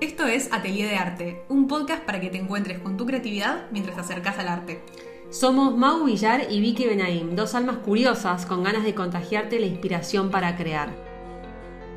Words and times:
Esto 0.00 0.26
es 0.26 0.52
Atelier 0.52 0.88
de 0.88 0.96
Arte, 0.96 1.42
un 1.48 1.66
podcast 1.66 2.04
para 2.04 2.20
que 2.20 2.30
te 2.30 2.38
encuentres 2.38 2.78
con 2.78 2.96
tu 2.96 3.04
creatividad 3.04 3.62
mientras 3.72 3.96
te 3.96 4.02
acercas 4.02 4.38
al 4.38 4.46
arte. 4.46 4.80
Somos 5.32 5.76
Mau 5.76 6.04
Villar 6.04 6.42
y 6.48 6.60
Vicky 6.60 6.86
Benaim, 6.86 7.34
dos 7.34 7.56
almas 7.56 7.78
curiosas 7.78 8.46
con 8.46 8.62
ganas 8.62 8.84
de 8.84 8.94
contagiarte 8.94 9.58
la 9.58 9.66
inspiración 9.66 10.30
para 10.30 10.56
crear. 10.56 10.90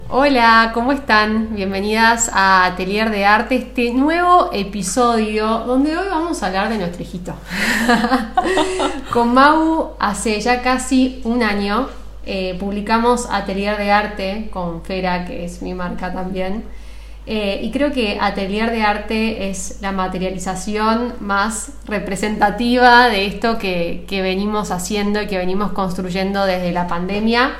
Hola, 0.09 0.71
¿cómo 0.73 0.93
están? 0.93 1.55
Bienvenidas 1.55 2.31
a 2.33 2.65
Atelier 2.65 3.11
de 3.11 3.25
Arte, 3.25 3.55
este 3.57 3.93
nuevo 3.93 4.49
episodio 4.51 5.59
donde 5.59 5.95
hoy 5.95 6.07
vamos 6.09 6.41
a 6.41 6.47
hablar 6.47 6.69
de 6.69 6.79
nuestro 6.79 7.03
hijito. 7.03 7.35
con 9.13 9.31
Mau 9.35 9.95
hace 9.99 10.41
ya 10.41 10.63
casi 10.63 11.21
un 11.23 11.43
año 11.43 11.87
eh, 12.25 12.57
publicamos 12.59 13.27
Atelier 13.29 13.77
de 13.77 13.91
Arte 13.91 14.49
con 14.51 14.83
Fera, 14.83 15.23
que 15.25 15.45
es 15.45 15.61
mi 15.61 15.75
marca 15.75 16.11
también. 16.11 16.63
Eh, 17.27 17.59
y 17.63 17.71
creo 17.71 17.91
que 17.91 18.17
Atelier 18.19 18.71
de 18.71 18.81
Arte 18.81 19.49
es 19.49 19.77
la 19.81 19.91
materialización 19.91 21.13
más 21.19 21.73
representativa 21.85 23.07
de 23.09 23.27
esto 23.27 23.59
que, 23.59 24.05
que 24.07 24.21
venimos 24.21 24.71
haciendo 24.71 25.21
y 25.21 25.27
que 25.27 25.37
venimos 25.37 25.71
construyendo 25.71 26.45
desde 26.45 26.71
la 26.71 26.87
pandemia. 26.87 27.51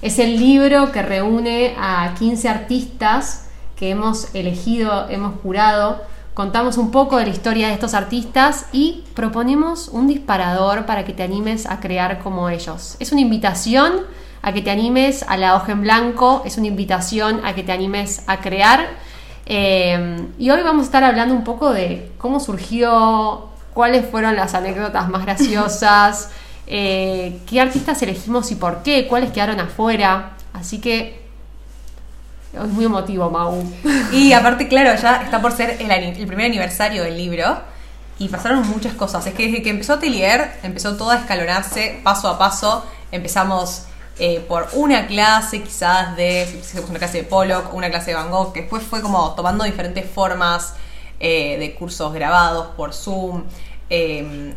Es 0.00 0.18
el 0.18 0.38
libro 0.38 0.90
que 0.90 1.02
reúne 1.02 1.74
a 1.78 2.14
15 2.18 2.48
artistas 2.48 3.44
que 3.76 3.90
hemos 3.90 4.34
elegido, 4.34 5.08
hemos 5.08 5.40
jurado. 5.40 6.02
Contamos 6.32 6.78
un 6.78 6.90
poco 6.90 7.16
de 7.18 7.26
la 7.26 7.32
historia 7.32 7.68
de 7.68 7.74
estos 7.74 7.94
artistas 7.94 8.66
y 8.72 9.04
proponemos 9.14 9.88
un 9.88 10.08
disparador 10.08 10.86
para 10.86 11.04
que 11.04 11.12
te 11.12 11.22
animes 11.22 11.66
a 11.66 11.80
crear 11.80 12.18
como 12.18 12.48
ellos. 12.48 12.96
Es 12.98 13.12
una 13.12 13.20
invitación 13.20 14.02
a 14.44 14.52
que 14.52 14.60
te 14.60 14.70
animes 14.70 15.24
a 15.26 15.38
la 15.38 15.56
hoja 15.56 15.72
en 15.72 15.80
blanco, 15.80 16.42
es 16.44 16.58
una 16.58 16.66
invitación 16.66 17.40
a 17.46 17.54
que 17.54 17.62
te 17.62 17.72
animes 17.72 18.22
a 18.26 18.40
crear. 18.40 18.90
Eh, 19.46 20.28
y 20.38 20.50
hoy 20.50 20.62
vamos 20.62 20.82
a 20.82 20.84
estar 20.84 21.02
hablando 21.02 21.34
un 21.34 21.44
poco 21.44 21.72
de 21.72 22.12
cómo 22.18 22.38
surgió, 22.40 23.48
cuáles 23.72 24.06
fueron 24.06 24.36
las 24.36 24.52
anécdotas 24.52 25.08
más 25.08 25.24
graciosas, 25.24 26.28
eh, 26.66 27.40
qué 27.46 27.58
artistas 27.58 28.02
elegimos 28.02 28.50
y 28.50 28.56
por 28.56 28.82
qué, 28.82 29.06
cuáles 29.08 29.32
quedaron 29.32 29.60
afuera. 29.60 30.32
Así 30.52 30.78
que 30.78 31.24
es 32.52 32.68
muy 32.68 32.84
emotivo, 32.84 33.30
Mau. 33.30 33.64
Y 34.12 34.34
aparte, 34.34 34.68
claro, 34.68 34.94
ya 35.00 35.22
está 35.22 35.40
por 35.40 35.52
ser 35.52 35.78
el, 35.80 35.90
el 35.90 36.26
primer 36.26 36.46
aniversario 36.46 37.02
del 37.02 37.16
libro 37.16 37.60
y 38.18 38.28
pasaron 38.28 38.68
muchas 38.68 38.92
cosas. 38.92 39.26
Es 39.26 39.32
que 39.32 39.46
desde 39.46 39.62
que 39.62 39.70
empezó 39.70 39.94
Atelier, 39.94 40.52
empezó 40.62 40.98
todo 40.98 41.12
a 41.12 41.16
escalonarse 41.16 42.02
paso 42.04 42.28
a 42.28 42.38
paso. 42.38 42.84
Empezamos 43.10 43.86
eh, 44.18 44.44
por 44.46 44.68
una 44.74 45.06
clase 45.06 45.62
quizás 45.62 46.16
de, 46.16 46.62
una 46.88 46.98
clase 46.98 47.18
de 47.18 47.24
Pollock, 47.24 47.74
una 47.74 47.90
clase 47.90 48.12
de 48.12 48.16
Van 48.16 48.30
Gogh, 48.30 48.52
que 48.52 48.60
después 48.60 48.82
fue 48.82 49.02
como 49.02 49.34
tomando 49.34 49.64
diferentes 49.64 50.08
formas 50.08 50.74
eh, 51.18 51.58
de 51.58 51.74
cursos 51.74 52.12
grabados 52.12 52.68
por 52.76 52.92
Zoom. 52.92 53.44
Eh, 53.90 54.54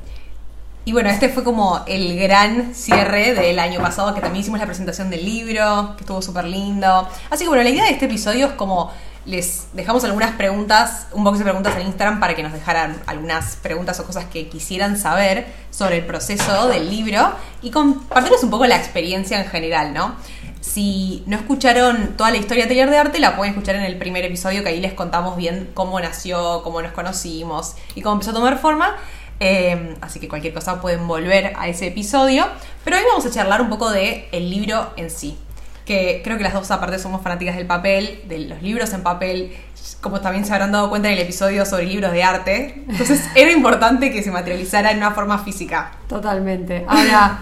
y 0.85 0.93
bueno, 0.93 1.09
este 1.09 1.27
fue 1.27 1.43
como 1.43 1.83
el 1.85 2.17
gran 2.17 2.73
cierre 2.73 3.33
del 3.33 3.59
año 3.59 3.81
pasado, 3.81 4.15
que 4.15 4.21
también 4.21 4.41
hicimos 4.41 4.57
la 4.57 4.65
presentación 4.65 5.09
del 5.09 5.25
libro, 5.25 5.95
que 5.97 6.03
estuvo 6.03 6.21
súper 6.21 6.45
lindo. 6.45 7.09
Así 7.29 7.43
que 7.43 7.49
bueno, 7.49 7.63
la 7.63 7.69
idea 7.69 7.83
de 7.83 7.91
este 7.91 8.05
episodio 8.05 8.45
es 8.45 8.53
como 8.53 8.91
les 9.27 9.67
dejamos 9.73 10.05
algunas 10.05 10.31
preguntas, 10.31 11.07
un 11.11 11.25
box 11.25 11.39
de 11.39 11.43
preguntas 11.43 11.75
en 11.75 11.87
Instagram 11.87 12.19
para 12.19 12.33
que 12.33 12.43
nos 12.43 12.53
dejaran 12.53 12.99
algunas 13.05 13.57
preguntas 13.57 13.99
o 13.99 14.05
cosas 14.05 14.25
que 14.25 14.47
quisieran 14.47 14.97
saber 14.97 15.45
sobre 15.69 15.97
el 15.97 16.05
proceso 16.05 16.69
del 16.69 16.89
libro 16.89 17.33
y 17.61 17.69
compartirles 17.69 18.43
un 18.43 18.49
poco 18.49 18.65
la 18.65 18.77
experiencia 18.77 19.39
en 19.39 19.45
general, 19.47 19.93
¿no? 19.93 20.15
Si 20.61 21.23
no 21.27 21.35
escucharon 21.35 22.15
toda 22.15 22.31
la 22.31 22.37
historia 22.37 22.63
de 22.63 22.69
Taller 22.69 22.89
de 22.89 22.97
Arte, 22.97 23.19
la 23.19 23.35
pueden 23.35 23.53
escuchar 23.53 23.75
en 23.75 23.83
el 23.83 23.97
primer 23.97 24.23
episodio 24.23 24.63
que 24.63 24.69
ahí 24.69 24.79
les 24.79 24.93
contamos 24.93 25.35
bien 25.35 25.69
cómo 25.73 25.99
nació, 25.99 26.61
cómo 26.63 26.81
nos 26.81 26.93
conocimos 26.93 27.75
y 27.95 28.01
cómo 28.01 28.13
empezó 28.13 28.31
a 28.31 28.33
tomar 28.33 28.57
forma. 28.59 28.95
Eh, 29.39 29.95
así 30.01 30.19
que 30.19 30.27
cualquier 30.27 30.53
cosa 30.53 30.81
pueden 30.81 31.05
volver 31.07 31.53
a 31.57 31.67
ese 31.67 31.87
episodio. 31.87 32.47
Pero 32.83 32.97
hoy 32.97 33.03
vamos 33.09 33.25
a 33.25 33.31
charlar 33.31 33.61
un 33.61 33.69
poco 33.69 33.91
del 33.91 34.25
el 34.31 34.49
libro 34.49 34.93
en 34.95 35.11
sí 35.11 35.37
que 35.87 36.21
creo 36.23 36.37
que 36.37 36.43
las 36.43 36.53
dos 36.53 36.69
aparte 36.69 36.99
somos 36.99 37.23
fanáticas 37.23 37.55
del 37.55 37.65
papel, 37.65 38.21
de 38.27 38.39
los 38.39 38.61
libros 38.61 38.93
en 38.93 39.01
papel, 39.01 39.55
como 40.01 40.19
también 40.19 40.45
se 40.45 40.51
habrán 40.53 40.73
dado 40.73 40.89
cuenta 40.89 41.07
en 41.07 41.15
el 41.15 41.21
episodio 41.21 41.65
sobre 41.65 41.85
libros 41.85 42.11
de 42.11 42.23
arte. 42.23 42.83
Entonces 42.89 43.23
era 43.35 43.51
importante 43.51 44.11
que 44.11 44.21
se 44.21 44.29
materializara 44.29 44.91
en 44.91 44.97
una 44.97 45.11
forma 45.11 45.39
física. 45.39 45.93
Totalmente. 46.07 46.85
Ahora, 46.87 47.39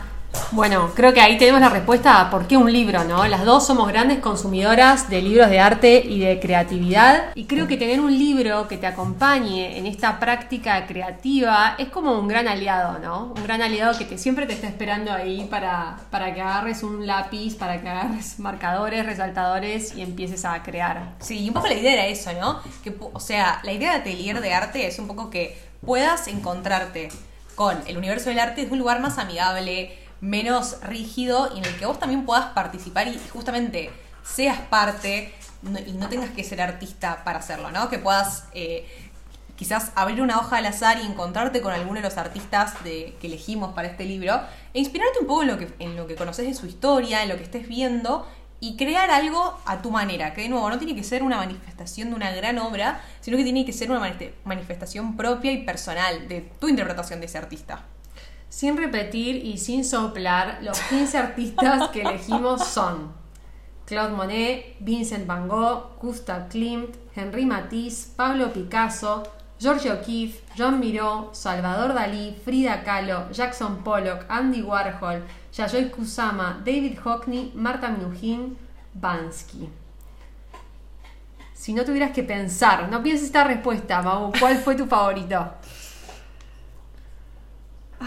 bueno, 0.52 0.92
creo 0.96 1.14
que 1.14 1.22
ahí 1.22 1.38
tenemos 1.38 1.62
la 1.62 1.70
respuesta 1.70 2.22
a 2.22 2.30
por 2.30 2.48
qué 2.48 2.58
un 2.58 2.72
libro, 2.72 3.04
¿no? 3.04 3.28
Las 3.28 3.46
dos 3.46 3.66
somos 3.66 3.88
grandes 3.88 4.20
consumidoras 4.20 5.10
de 5.10 5.22
libros 5.22 5.50
de 5.50 5.60
arte 5.60 6.04
y 6.06 6.20
de 6.20 6.40
creatividad 6.40 7.32
y 7.36 7.46
creo 7.46 7.68
que 7.68 7.78
tener 7.78 8.00
un 8.00 8.18
libro 8.18 8.68
que 8.68 8.78
te 8.78 8.88
acompañe 8.88 9.78
en 9.78 9.86
esta 9.86 10.20
práctica 10.20 10.86
creativa 10.86 11.76
es 11.78 11.90
como 11.90 12.20
un 12.20 12.28
gran 12.28 12.48
aliado, 12.48 13.00
¿no? 13.00 13.34
Un 13.36 13.44
gran 13.44 13.62
aliado 13.62 13.98
que 13.98 14.06
te, 14.06 14.18
siempre 14.18 14.46
te 14.46 14.54
está 14.54 14.68
esperando 14.68 15.12
ahí 15.12 15.48
para, 15.50 15.98
para 16.10 16.34
que 16.34 16.42
agarres 16.42 16.84
un 16.84 17.06
lápiz, 17.06 17.56
para 17.56 17.82
que 17.82 17.90
agarres 17.90 18.40
marcadores, 18.40 19.06
resaltadores 19.06 19.96
y 19.96 20.02
empieces 20.02 20.46
a 20.46 20.62
crear. 20.64 21.16
Sí, 21.20 21.44
y 21.44 21.48
un 21.48 21.54
poco 21.54 21.68
la 21.68 21.74
idea 21.74 21.94
era 21.94 22.08
eso, 22.08 22.32
¿no? 22.40 22.62
Que, 22.84 22.96
o 23.14 23.20
sea, 23.20 23.60
la 23.64 23.72
idea 23.72 23.92
de 23.92 24.00
atelier 24.00 24.42
de 24.42 24.54
arte 24.54 24.88
es 24.88 25.00
un 25.00 25.08
poco 25.08 25.30
que 25.30 25.58
puedas 25.86 26.28
encontrarte 26.28 27.10
con 27.56 27.78
el 27.88 27.98
universo 27.98 28.30
del 28.30 28.40
arte 28.40 28.62
desde 28.62 28.74
un 28.74 28.80
lugar 28.80 29.00
más 29.00 29.18
amigable, 29.18 29.98
menos 30.26 30.82
rígido 30.82 31.52
y 31.56 31.60
en 31.60 31.66
el 31.66 31.76
que 31.78 31.86
vos 31.86 32.00
también 32.00 32.26
puedas 32.26 32.48
participar 32.48 33.08
y 33.08 33.20
justamente 33.32 33.92
seas 34.24 34.60
parte 34.60 35.34
y 35.86 35.92
no 35.94 36.10
tengas 36.10 36.32
que 36.32 36.44
ser 36.44 36.62
artista 36.62 37.24
para 37.24 37.40
hacerlo, 37.40 37.72
¿no? 37.72 37.90
Que 37.90 38.00
puedas 38.00 38.46
eh, 38.54 38.88
quizás 39.56 39.92
abrir 39.96 40.22
una 40.22 40.40
hoja 40.40 40.58
al 40.58 40.66
azar 40.66 40.98
y 40.98 41.06
encontrarte 41.06 41.62
con 41.62 41.74
alguno 41.74 41.96
de 41.96 42.02
los 42.02 42.18
artistas 42.18 42.74
que 42.84 43.16
elegimos 43.22 43.74
para 43.74 43.88
este 43.88 44.06
libro 44.06 44.42
e 44.74 44.80
inspirarte 44.80 45.20
un 45.20 45.28
poco 45.28 45.44
en 45.44 45.48
lo, 45.50 45.58
que, 45.58 45.74
en 45.80 45.96
lo 45.96 46.08
que 46.08 46.16
conoces 46.16 46.48
de 46.48 46.54
su 46.54 46.66
historia, 46.66 47.24
en 47.24 47.30
lo 47.30 47.38
que 47.38 47.44
estés 47.44 47.68
viendo 47.68 48.28
y 48.60 48.78
crear 48.78 49.12
algo 49.12 49.60
a 49.66 49.82
tu 49.82 49.92
manera, 49.92 50.34
que 50.34 50.42
de 50.42 50.50
nuevo 50.50 50.70
no 50.70 50.80
tiene 50.80 50.96
que 50.96 51.04
ser 51.04 51.22
una 51.22 51.38
manifestación 51.38 52.10
de 52.10 52.16
una 52.16 52.32
gran 52.32 52.58
obra, 52.58 53.02
sino 53.22 53.38
que 53.38 53.44
tiene 53.44 53.66
que 53.66 53.74
ser 53.74 53.92
una 53.92 54.16
manifestación 54.44 55.16
propia 55.18 55.52
y 55.52 55.64
personal 55.64 56.28
de 56.28 56.42
tu 56.42 56.68
interpretación 56.68 57.20
de 57.20 57.28
ese 57.28 57.38
artista. 57.38 57.84
Sin 58.56 58.78
repetir 58.78 59.46
y 59.46 59.58
sin 59.58 59.84
soplar, 59.84 60.60
los 60.62 60.80
15 60.80 61.18
artistas 61.18 61.90
que 61.90 62.04
elegimos 62.04 62.66
son 62.66 63.12
Claude 63.86 64.16
Monet, 64.16 64.78
Vincent 64.80 65.28
Van 65.28 65.50
Gogh, 65.50 65.98
Gustav 66.00 66.48
Klimt, 66.48 66.96
Henri 67.14 67.46
Matisse, 67.46 68.14
Pablo 68.16 68.54
Picasso, 68.54 69.24
George 69.60 69.92
O'Keeffe, 69.92 70.42
John 70.58 70.80
Miró, 70.80 71.32
Salvador 71.34 71.94
Dalí, 71.94 72.34
Frida 72.46 72.82
Kahlo, 72.82 73.30
Jackson 73.30 73.84
Pollock, 73.84 74.24
Andy 74.30 74.62
Warhol, 74.62 75.24
Yayoi 75.52 75.90
Kusama, 75.90 76.62
David 76.64 76.98
Hockney, 77.04 77.52
Marta 77.56 77.90
Minujín, 77.90 78.56
Bansky. 78.94 79.68
Si 81.54 81.74
no 81.74 81.84
tuvieras 81.84 82.14
que 82.14 82.24
pensar, 82.24 82.88
no 82.90 83.04
pienses 83.04 83.26
esta 83.26 83.44
respuesta, 83.44 84.02
Mau, 84.02 84.32
¿cuál 84.40 84.58
fue 84.60 84.76
tu 84.76 84.86
favorito? 84.86 85.56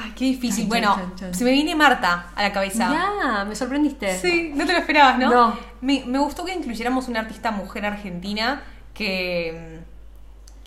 Ay, 0.01 0.13
qué 0.17 0.25
difícil. 0.27 0.67
bueno, 0.67 0.97
se 1.33 1.45
me 1.45 1.51
viene 1.51 1.75
Marta 1.75 2.29
a 2.35 2.43
la 2.43 2.53
cabeza. 2.53 2.91
Ya, 2.93 3.45
me 3.45 3.55
sorprendiste. 3.57 4.19
Sí, 4.19 4.53
no 4.55 4.67
te 4.67 4.73
lo 4.73 4.79
esperabas, 4.79 5.19
¿no? 5.19 5.31
No. 5.31 5.59
Me, 5.81 6.05
me 6.07 6.19
gustó 6.19 6.45
que 6.45 6.55
incluyéramos 6.55 7.09
una 7.09 7.21
artista 7.21 7.51
mujer 7.51 7.87
argentina 7.87 8.63
que. 8.95 9.81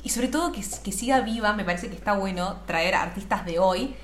Y 0.03 0.09
sobre 0.09 0.29
todo 0.29 0.51
que, 0.51 0.61
que 0.83 0.91
siga 0.91 1.21
viva, 1.21 1.53
me 1.53 1.63
parece 1.63 1.87
que 1.89 1.95
está 1.95 2.13
bueno 2.13 2.57
traer 2.65 2.95
artistas 2.95 3.45
de 3.45 3.59
hoy, 3.59 3.95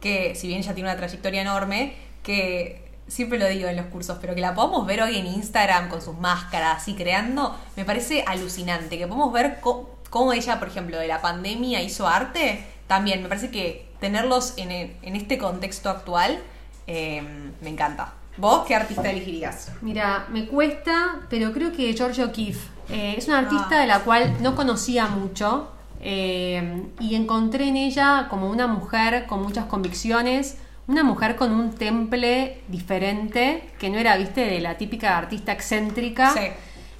que 0.00 0.34
si 0.34 0.48
bien 0.48 0.62
ya 0.62 0.74
tiene 0.74 0.90
una 0.90 0.96
trayectoria 0.96 1.42
enorme, 1.42 1.94
que 2.24 2.84
siempre 3.06 3.38
lo 3.38 3.46
digo 3.46 3.68
en 3.68 3.76
los 3.76 3.86
cursos, 3.86 4.18
pero 4.20 4.34
que 4.34 4.40
la 4.40 4.54
podamos 4.54 4.86
ver 4.86 5.02
hoy 5.02 5.16
en 5.16 5.26
Instagram 5.26 5.88
con 5.88 6.02
sus 6.02 6.18
máscaras 6.18 6.88
y 6.88 6.94
creando, 6.94 7.56
me 7.76 7.84
parece 7.84 8.24
alucinante. 8.26 8.98
Que 8.98 9.06
podemos 9.06 9.32
ver 9.32 9.60
cómo 9.60 10.32
ella, 10.32 10.58
por 10.58 10.68
ejemplo, 10.68 10.98
de 10.98 11.06
la 11.06 11.20
pandemia 11.20 11.82
hizo 11.82 12.08
arte, 12.08 12.64
también 12.86 13.22
me 13.22 13.28
parece 13.28 13.50
que 13.50 13.86
tenerlos 14.04 14.52
en, 14.58 14.70
en 14.70 15.16
este 15.16 15.38
contexto 15.38 15.88
actual 15.88 16.38
em, 16.86 17.52
me 17.62 17.70
encanta. 17.70 18.12
¿Vos 18.36 18.66
qué 18.66 18.74
artista 18.74 19.08
elegirías? 19.08 19.72
Mira, 19.80 20.26
me 20.30 20.46
cuesta, 20.46 21.20
pero 21.30 21.52
creo 21.52 21.72
que 21.72 21.90
George 21.94 22.22
O'Keeffe. 22.22 22.68
Eh, 22.90 23.14
es 23.16 23.28
una 23.28 23.38
artista 23.38 23.80
de 23.80 23.86
la 23.86 24.00
cual 24.00 24.36
no 24.42 24.54
conocía 24.54 25.06
mucho 25.06 25.70
em, 26.02 26.90
y 27.00 27.14
encontré 27.14 27.68
en 27.68 27.78
ella 27.78 28.26
como 28.28 28.50
una 28.50 28.66
mujer 28.66 29.24
con 29.26 29.42
muchas 29.42 29.64
convicciones, 29.64 30.58
una 30.86 31.02
mujer 31.02 31.34
con 31.36 31.50
un 31.52 31.72
temple 31.72 32.60
diferente, 32.68 33.70
que 33.78 33.88
no 33.88 33.96
era, 33.96 34.18
viste, 34.18 34.42
de 34.42 34.60
la 34.60 34.76
típica 34.76 35.16
artista 35.16 35.52
excéntrica. 35.52 36.30
Sí. 36.34 36.48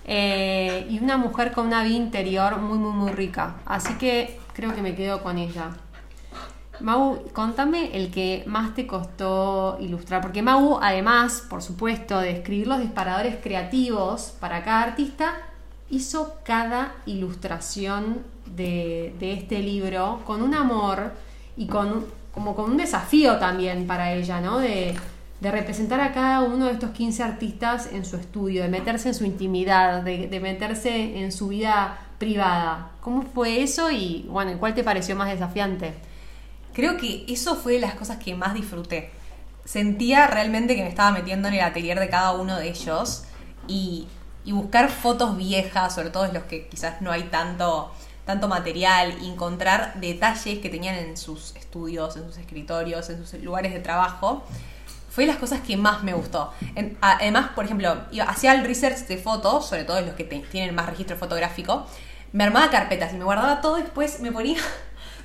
Eh, 0.06 0.86
y 0.88 0.98
una 1.00 1.18
mujer 1.18 1.52
con 1.52 1.66
una 1.66 1.82
vida 1.82 1.96
interior 1.96 2.56
muy, 2.56 2.78
muy, 2.78 2.92
muy 2.92 3.12
rica. 3.12 3.56
Así 3.66 3.92
que 3.94 4.38
creo 4.54 4.74
que 4.74 4.80
me 4.80 4.94
quedo 4.94 5.22
con 5.22 5.36
ella. 5.36 5.70
Mau, 6.80 7.22
contame 7.32 7.96
el 7.96 8.10
que 8.10 8.44
más 8.46 8.74
te 8.74 8.86
costó 8.86 9.78
ilustrar, 9.80 10.20
porque 10.20 10.42
Mau, 10.42 10.78
además, 10.80 11.44
por 11.48 11.62
supuesto, 11.62 12.18
de 12.20 12.30
escribir 12.30 12.66
los 12.66 12.80
disparadores 12.80 13.36
creativos 13.42 14.34
para 14.40 14.64
cada 14.64 14.82
artista, 14.82 15.34
hizo 15.90 16.36
cada 16.44 16.94
ilustración 17.06 18.18
de, 18.56 19.14
de 19.18 19.32
este 19.32 19.60
libro 19.60 20.20
con 20.24 20.42
un 20.42 20.54
amor 20.54 21.12
y 21.56 21.66
con 21.66 22.06
como 22.34 22.56
con 22.56 22.72
un 22.72 22.76
desafío 22.76 23.38
también 23.38 23.86
para 23.86 24.12
ella, 24.12 24.40
¿no? 24.40 24.58
De, 24.58 24.96
de 25.40 25.50
representar 25.50 26.00
a 26.00 26.12
cada 26.12 26.42
uno 26.42 26.66
de 26.66 26.72
estos 26.72 26.90
15 26.90 27.22
artistas 27.22 27.88
en 27.92 28.04
su 28.04 28.16
estudio, 28.16 28.62
de 28.62 28.68
meterse 28.68 29.08
en 29.08 29.14
su 29.14 29.24
intimidad, 29.24 30.02
de, 30.02 30.26
de, 30.26 30.40
meterse 30.40 31.20
en 31.20 31.30
su 31.30 31.48
vida 31.48 31.98
privada. 32.18 32.90
¿Cómo 33.00 33.22
fue 33.22 33.62
eso 33.62 33.90
y, 33.90 34.26
bueno, 34.28 34.58
cuál 34.58 34.74
te 34.74 34.82
pareció 34.82 35.14
más 35.14 35.28
desafiante? 35.30 35.94
Creo 36.74 36.96
que 36.96 37.24
eso 37.28 37.54
fue 37.56 37.74
de 37.74 37.78
las 37.78 37.94
cosas 37.94 38.18
que 38.18 38.34
más 38.34 38.52
disfruté. 38.52 39.10
Sentía 39.64 40.26
realmente 40.26 40.74
que 40.74 40.82
me 40.82 40.88
estaba 40.88 41.12
metiendo 41.12 41.48
en 41.48 41.54
el 41.54 41.60
atelier 41.60 41.98
de 42.00 42.08
cada 42.08 42.32
uno 42.32 42.58
de 42.58 42.68
ellos 42.68 43.22
y, 43.66 44.08
buscar 44.46 44.90
fotos 44.90 45.38
viejas, 45.38 45.94
sobre 45.94 46.10
todo 46.10 46.26
en 46.26 46.34
los 46.34 46.42
que 46.42 46.68
quizás 46.68 47.00
no 47.00 47.10
hay 47.10 47.24
tanto 47.24 47.90
tanto 48.26 48.48
material 48.48 49.18
y 49.20 49.28
encontrar 49.28 50.00
detalles 50.00 50.58
que 50.58 50.70
tenían 50.70 50.94
en 50.94 51.16
sus 51.16 51.54
estudios, 51.56 52.16
en 52.16 52.24
sus 52.24 52.38
escritorios, 52.38 53.10
en 53.10 53.24
sus 53.24 53.38
lugares 53.42 53.74
de 53.74 53.80
trabajo, 53.80 54.42
fue 55.10 55.26
las 55.26 55.36
cosas 55.36 55.60
que 55.60 55.76
más 55.76 56.02
me 56.02 56.14
gustó. 56.14 56.52
además, 57.00 57.50
por 57.54 57.66
ejemplo, 57.66 57.96
hacía 58.26 58.54
el 58.54 58.64
research 58.64 59.06
de 59.06 59.18
fotos, 59.18 59.66
sobre 59.68 59.84
todo 59.84 60.00
los 60.00 60.14
que 60.14 60.24
tienen 60.24 60.74
más 60.74 60.86
registro 60.86 61.16
fotográfico, 61.16 61.86
me 62.32 62.44
armaba 62.44 62.70
carpetas 62.70 63.12
y 63.12 63.16
me 63.16 63.24
guardaba 63.24 63.60
todo 63.60 63.78
y 63.78 63.82
después 63.82 64.20
me 64.20 64.32
ponía 64.32 64.58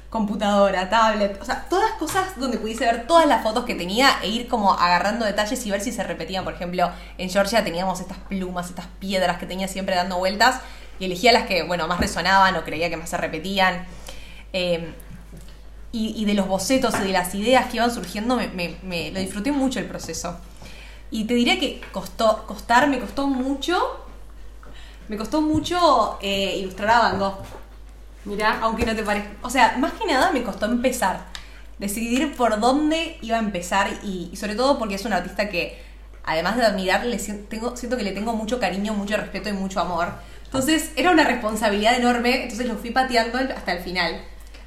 computadora, 0.09 0.89
tablet, 0.89 1.39
o 1.41 1.45
sea, 1.45 1.65
todas 1.69 1.91
cosas 1.93 2.39
donde 2.39 2.57
pudiese 2.57 2.85
ver 2.85 3.05
todas 3.05 3.27
las 3.27 3.43
fotos 3.43 3.65
que 3.65 3.75
tenía 3.75 4.19
e 4.23 4.29
ir 4.29 4.47
como 4.47 4.73
agarrando 4.73 5.23
detalles 5.23 5.63
y 5.65 5.71
ver 5.71 5.81
si 5.81 5.91
se 5.91 6.03
repetían. 6.03 6.43
Por 6.43 6.53
ejemplo, 6.53 6.89
en 7.17 7.29
Georgia 7.29 7.63
teníamos 7.63 7.99
estas 7.99 8.17
plumas, 8.17 8.69
estas 8.69 8.87
piedras 8.99 9.37
que 9.37 9.45
tenía 9.45 9.67
siempre 9.67 9.95
dando 9.95 10.17
vueltas 10.17 10.61
y 10.99 11.05
elegía 11.05 11.31
las 11.31 11.43
que, 11.43 11.63
bueno, 11.63 11.87
más 11.87 11.99
resonaban 11.99 12.55
o 12.55 12.63
creía 12.63 12.89
que 12.89 12.97
más 12.97 13.09
se 13.09 13.17
repetían. 13.17 13.85
Eh, 14.51 14.93
y, 15.91 16.25
de 16.25 16.35
los 16.35 16.47
bocetos 16.47 16.93
y 16.99 17.07
de 17.07 17.13
las 17.13 17.33
ideas 17.33 17.67
que 17.67 17.77
iban 17.77 17.91
surgiendo, 17.91 18.35
me, 18.35 19.11
lo 19.11 19.19
disfruté 19.19 19.51
mucho 19.51 19.79
el 19.79 19.85
proceso. 19.85 20.37
Y 21.09 21.25
te 21.25 21.33
diría 21.33 21.59
que 21.59 21.81
costó, 21.91 22.45
costar, 22.45 22.87
me 22.87 22.99
costó 22.99 23.27
mucho, 23.27 24.05
me 25.07 25.17
costó 25.17 25.41
mucho 25.41 26.19
eh, 26.21 26.57
ilustrar 26.57 26.89
a 26.91 26.99
Van 26.99 27.19
Gogh. 27.19 27.37
Mirá, 28.29 28.59
aunque 28.61 28.85
no 28.85 28.95
te 28.95 29.01
parezca. 29.01 29.31
O 29.41 29.49
sea, 29.49 29.75
más 29.79 29.93
que 29.93 30.05
nada 30.05 30.31
me 30.31 30.43
costó 30.43 30.67
empezar. 30.67 31.25
Decidir 31.79 32.35
por 32.35 32.59
dónde 32.59 33.17
iba 33.21 33.37
a 33.37 33.39
empezar 33.39 33.89
y, 34.03 34.31
sobre 34.35 34.53
todo 34.53 34.77
porque 34.77 34.95
es 34.95 35.05
un 35.05 35.13
artista 35.13 35.49
que, 35.49 35.81
además 36.23 36.55
de 36.57 36.65
admirarle, 36.65 37.17
tengo, 37.49 37.75
siento 37.75 37.97
que 37.97 38.03
le 38.03 38.11
tengo 38.11 38.33
mucho 38.33 38.59
cariño, 38.59 38.93
mucho 38.93 39.17
respeto 39.17 39.49
y 39.49 39.53
mucho 39.53 39.79
amor. 39.79 40.09
Entonces 40.45 40.91
era 40.95 41.09
una 41.09 41.23
responsabilidad 41.23 41.95
enorme, 41.95 42.43
entonces 42.43 42.67
lo 42.67 42.75
fui 42.75 42.91
pateando 42.91 43.39
hasta 43.39 43.71
el 43.71 43.79
final. 43.79 44.21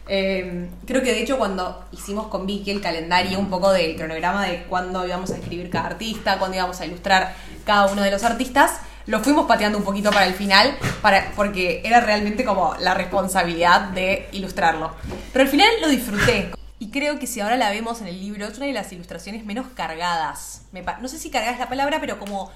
Em, 0.08 0.68
creo 0.84 1.00
que 1.00 1.12
de 1.12 1.22
hecho 1.22 1.38
cuando 1.38 1.84
hicimos 1.92 2.26
con 2.26 2.46
Vicky 2.46 2.72
el 2.72 2.80
calendario, 2.80 3.38
un 3.38 3.48
poco 3.48 3.70
del 3.70 3.94
cronograma 3.94 4.44
de 4.46 4.64
cuándo 4.64 5.06
íbamos 5.06 5.30
a 5.30 5.36
escribir 5.36 5.70
cada 5.70 5.86
artista, 5.86 6.38
cuándo 6.38 6.56
íbamos 6.56 6.80
a 6.80 6.86
ilustrar 6.86 7.36
cada 7.64 7.86
uno 7.86 8.02
de 8.02 8.10
los 8.10 8.24
artistas, 8.24 8.80
lo 9.06 9.20
fuimos 9.20 9.46
pateando 9.46 9.78
un 9.78 9.84
poquito 9.84 10.10
para 10.10 10.26
el 10.26 10.34
final, 10.34 10.76
para, 11.00 11.32
porque 11.36 11.82
era 11.84 12.00
realmente 12.00 12.44
como 12.44 12.74
la 12.80 12.94
responsabilidad 12.94 13.90
de 13.90 14.28
ilustrarlo. 14.32 14.94
Pero 15.32 15.44
al 15.44 15.50
final 15.50 15.68
lo 15.80 15.88
disfruté. 15.88 16.50
Y 16.78 16.90
creo 16.90 17.18
que 17.18 17.26
si 17.26 17.40
ahora 17.40 17.56
la 17.56 17.70
vemos 17.70 18.00
en 18.00 18.08
el 18.08 18.20
libro, 18.20 18.46
es 18.46 18.56
una 18.56 18.66
de 18.66 18.72
las 18.72 18.92
ilustraciones 18.92 19.44
menos 19.44 19.66
cargadas. 19.74 20.62
no 21.00 21.08
sé 21.08 21.18
si 21.18 21.30
cargada 21.30 21.52
es 21.52 21.60
la 21.60 21.68
palabra, 21.68 22.00
pero 22.00 22.18
como 22.18 22.50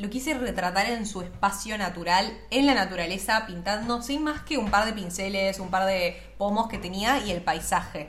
lo 0.00 0.08
quise 0.08 0.34
retratar 0.34 0.86
en 0.86 1.06
su 1.06 1.20
espacio 1.20 1.76
natural, 1.76 2.36
en 2.50 2.66
la 2.66 2.74
naturaleza, 2.74 3.44
pintando 3.46 4.02
sin 4.02 4.24
más 4.24 4.40
que 4.42 4.56
un 4.58 4.70
par 4.70 4.86
de 4.86 4.92
pinceles, 4.92 5.60
un 5.60 5.70
par 5.70 5.86
de 5.86 6.20
pomos 6.38 6.68
que 6.68 6.78
tenía 6.78 7.18
y 7.18 7.30
el 7.30 7.42
paisaje. 7.42 8.08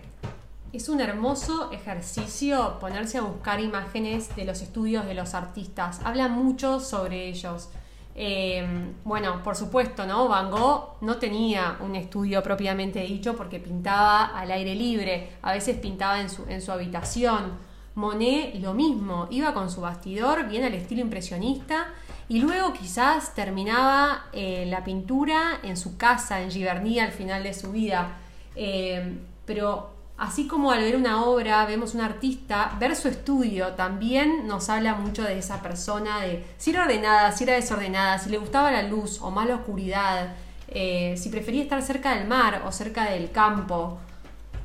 Es 0.74 0.88
un 0.88 1.02
hermoso 1.02 1.70
ejercicio 1.74 2.78
ponerse 2.80 3.18
a 3.18 3.22
buscar 3.24 3.60
imágenes 3.60 4.34
de 4.38 4.46
los 4.46 4.62
estudios 4.62 5.06
de 5.06 5.14
los 5.14 5.34
artistas. 5.34 6.00
Habla 6.06 6.30
mucho 6.30 6.80
sobre 6.80 7.28
ellos. 7.28 7.70
Eh, 8.16 8.66
bueno, 9.04 9.44
por 9.44 9.58
supuesto, 9.58 10.06
¿no? 10.06 10.30
Van 10.30 10.50
Gogh 10.50 10.96
no 11.02 11.18
tenía 11.18 11.78
un 11.82 11.98
estudio 11.98 12.42
propiamente 12.42 13.02
dicho 13.02 13.36
porque 13.36 13.60
pintaba 13.60 14.28
al 14.28 14.50
aire 14.50 14.74
libre, 14.74 15.32
a 15.42 15.52
veces 15.52 15.78
pintaba 15.78 16.22
en 16.22 16.30
su, 16.30 16.46
en 16.48 16.62
su 16.62 16.72
habitación 16.72 17.52
Monet 17.96 18.56
lo 18.62 18.74
mismo, 18.74 19.28
iba 19.30 19.54
con 19.54 19.70
su 19.70 19.82
bastidor 19.82 20.48
bien 20.48 20.64
al 20.64 20.74
estilo 20.74 21.02
impresionista 21.02 21.88
y 22.30 22.40
luego 22.40 22.72
quizás 22.72 23.36
terminaba 23.36 24.28
eh, 24.32 24.66
la 24.68 24.86
pintura 24.86 25.60
en 25.64 25.76
su 25.76 25.98
casa, 25.98 26.42
en 26.42 26.50
Giverny, 26.50 27.00
al 27.00 27.12
final 27.12 27.44
de 27.44 27.54
su 27.54 27.74
vida. 27.74 28.20
Eh, 28.56 29.18
pero 29.46 29.91
así 30.22 30.46
como 30.46 30.72
al 30.72 30.84
ver 30.84 30.96
una 30.96 31.26
obra 31.26 31.66
vemos 31.66 31.96
un 31.96 32.02
artista, 32.02 32.78
ver 32.80 32.96
su 32.96 33.08
estudio 33.08 33.70
también 33.70 34.48
nos 34.48 34.70
habla 34.70 34.94
mucho 34.94 35.24
de 35.24 35.40
esa 35.40 35.64
persona, 35.64 36.22
de 36.22 36.46
si 36.58 36.70
era 36.70 36.84
ordenada, 36.84 37.32
si 37.32 37.44
era 37.44 37.56
desordenada, 37.56 38.20
si 38.20 38.30
le 38.30 38.38
gustaba 38.38 38.70
la 38.70 38.84
luz 38.84 39.20
o 39.20 39.32
más 39.32 39.48
la 39.48 39.56
oscuridad, 39.56 40.36
eh, 40.68 41.16
si 41.18 41.30
prefería 41.30 41.64
estar 41.64 41.82
cerca 41.82 42.16
del 42.16 42.28
mar 42.28 42.62
o 42.68 42.72
cerca 42.72 43.10
del 43.10 43.32
campo. 43.32 43.98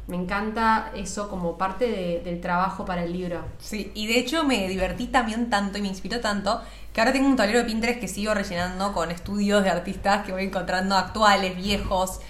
Me 0.08 0.16
encanta 0.16 0.92
eso 0.94 1.28
como 1.30 1.56
parte 1.56 2.20
del 2.22 2.40
trabajo 2.42 2.84
para 2.84 3.04
el 3.04 3.12
libro. 3.12 3.42
Sí, 3.58 3.90
y 3.94 4.06
de 4.06 4.18
hecho 4.18 4.44
me 4.44 4.68
divertí 4.68 5.06
también 5.06 5.48
tanto 5.48 5.78
y 5.78 5.82
me 5.82 5.88
inspiró 5.88 6.20
tanto 6.20 6.60
que 6.92 7.00
ahora 7.00 7.12
tengo 7.12 7.28
un 7.28 7.34
tablero 7.34 7.60
de 7.60 7.64
Pinterest 7.64 7.98
que 7.98 8.08
sigo 8.08 8.34
rellenando 8.34 8.92
con 8.92 9.10
estudios 9.10 9.64
de 9.64 9.70
artistas 9.70 10.24
que 10.26 10.32
voy 10.32 10.44
encontrando 10.44 10.96
actuales, 10.96 11.56
viejos. 11.56 12.20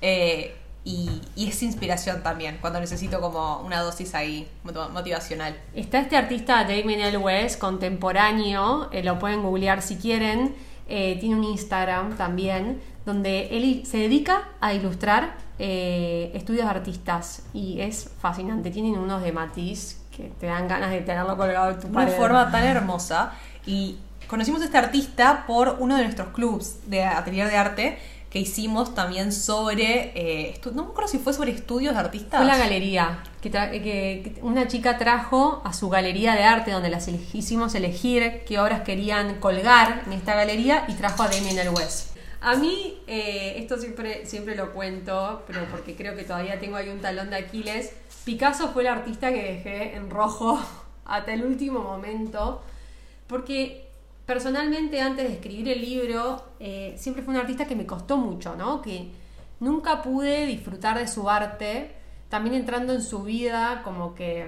Eh, 0.00 0.55
y, 0.86 1.48
es 1.48 1.64
inspiración 1.64 2.22
también, 2.22 2.58
cuando 2.60 2.78
necesito 2.78 3.20
como 3.20 3.58
una 3.58 3.80
dosis 3.80 4.14
ahí 4.14 4.48
motivacional. 4.62 5.56
Está 5.74 5.98
este 5.98 6.16
artista 6.16 6.62
Damien 6.62 7.16
West, 7.20 7.58
contemporáneo, 7.58 8.88
eh, 8.92 9.02
lo 9.02 9.18
pueden 9.18 9.42
googlear 9.42 9.82
si 9.82 9.96
quieren, 9.96 10.54
eh, 10.88 11.18
tiene 11.18 11.34
un 11.34 11.42
Instagram 11.42 12.16
también, 12.16 12.80
donde 13.04 13.48
él 13.56 13.82
se 13.84 13.98
dedica 13.98 14.48
a 14.60 14.74
ilustrar 14.74 15.34
eh, 15.58 16.30
estudios 16.34 16.64
de 16.64 16.70
artistas 16.70 17.42
y 17.52 17.80
es 17.80 18.10
fascinante. 18.20 18.70
Tienen 18.70 18.96
unos 18.96 19.22
de 19.22 19.32
matiz 19.32 20.00
que 20.16 20.30
te 20.38 20.46
dan 20.46 20.68
ganas 20.68 20.90
de 20.90 21.00
tenerlo 21.00 21.36
colgado 21.36 21.70
en 21.70 21.80
tu 21.80 21.88
pared. 21.88 22.08
Una 22.08 22.16
forma 22.16 22.50
tan 22.52 22.62
hermosa. 22.62 23.32
Y 23.66 23.96
conocimos 24.28 24.60
a 24.62 24.66
este 24.66 24.78
artista 24.78 25.44
por 25.48 25.78
uno 25.80 25.96
de 25.96 26.04
nuestros 26.04 26.28
clubs 26.28 26.88
de 26.88 27.04
atelier 27.04 27.48
de 27.48 27.56
arte 27.56 27.98
que 28.36 28.40
hicimos 28.40 28.94
también 28.94 29.32
sobre, 29.32 30.12
eh, 30.14 30.60
no 30.74 30.84
me 30.84 30.90
acuerdo 30.90 31.08
si 31.08 31.16
fue 31.16 31.32
sobre 31.32 31.52
estudios 31.52 31.94
de 31.94 32.00
artistas. 32.00 32.38
Fue 32.38 32.46
la 32.46 32.58
galería, 32.58 33.22
que, 33.40 34.38
una 34.42 34.68
chica 34.68 34.98
trajo 34.98 35.62
a 35.64 35.72
su 35.72 35.88
galería 35.88 36.34
de 36.34 36.42
arte 36.42 36.70
donde 36.70 36.90
las 36.90 37.08
hicimos 37.08 37.74
elegir 37.74 38.42
qué 38.46 38.58
obras 38.58 38.82
querían 38.82 39.40
colgar 39.40 40.02
en 40.04 40.12
esta 40.12 40.34
galería 40.34 40.84
y 40.86 40.92
trajo 40.92 41.22
a 41.22 41.28
Damien 41.28 41.58
El 41.58 41.70
West. 41.70 42.14
A 42.42 42.56
mí, 42.56 42.98
eh, 43.06 43.54
esto 43.56 43.78
siempre, 43.78 44.26
siempre 44.26 44.54
lo 44.54 44.74
cuento, 44.74 45.42
pero 45.46 45.64
porque 45.70 45.96
creo 45.96 46.14
que 46.14 46.24
todavía 46.24 46.60
tengo 46.60 46.76
ahí 46.76 46.90
un 46.90 47.00
talón 47.00 47.30
de 47.30 47.36
Aquiles. 47.36 47.94
Picasso 48.26 48.68
fue 48.68 48.82
el 48.82 48.88
artista 48.88 49.32
que 49.32 49.42
dejé 49.42 49.96
en 49.96 50.10
rojo 50.10 50.60
hasta 51.06 51.32
el 51.32 51.42
último 51.42 51.78
momento, 51.80 52.62
porque 53.28 53.85
personalmente 54.26 55.00
antes 55.00 55.26
de 55.26 55.34
escribir 55.34 55.68
el 55.68 55.80
libro, 55.80 56.44
eh, 56.58 56.94
siempre 56.98 57.22
fue 57.22 57.32
un 57.32 57.40
artista 57.40 57.64
que 57.64 57.76
me 57.76 57.86
costó 57.86 58.16
mucho, 58.16 58.56
¿no? 58.56 58.82
Que 58.82 59.12
nunca 59.60 60.02
pude 60.02 60.46
disfrutar 60.46 60.98
de 60.98 61.06
su 61.06 61.30
arte, 61.30 61.94
también 62.28 62.56
entrando 62.56 62.92
en 62.92 63.02
su 63.02 63.22
vida, 63.22 63.82
como 63.84 64.14
que 64.14 64.46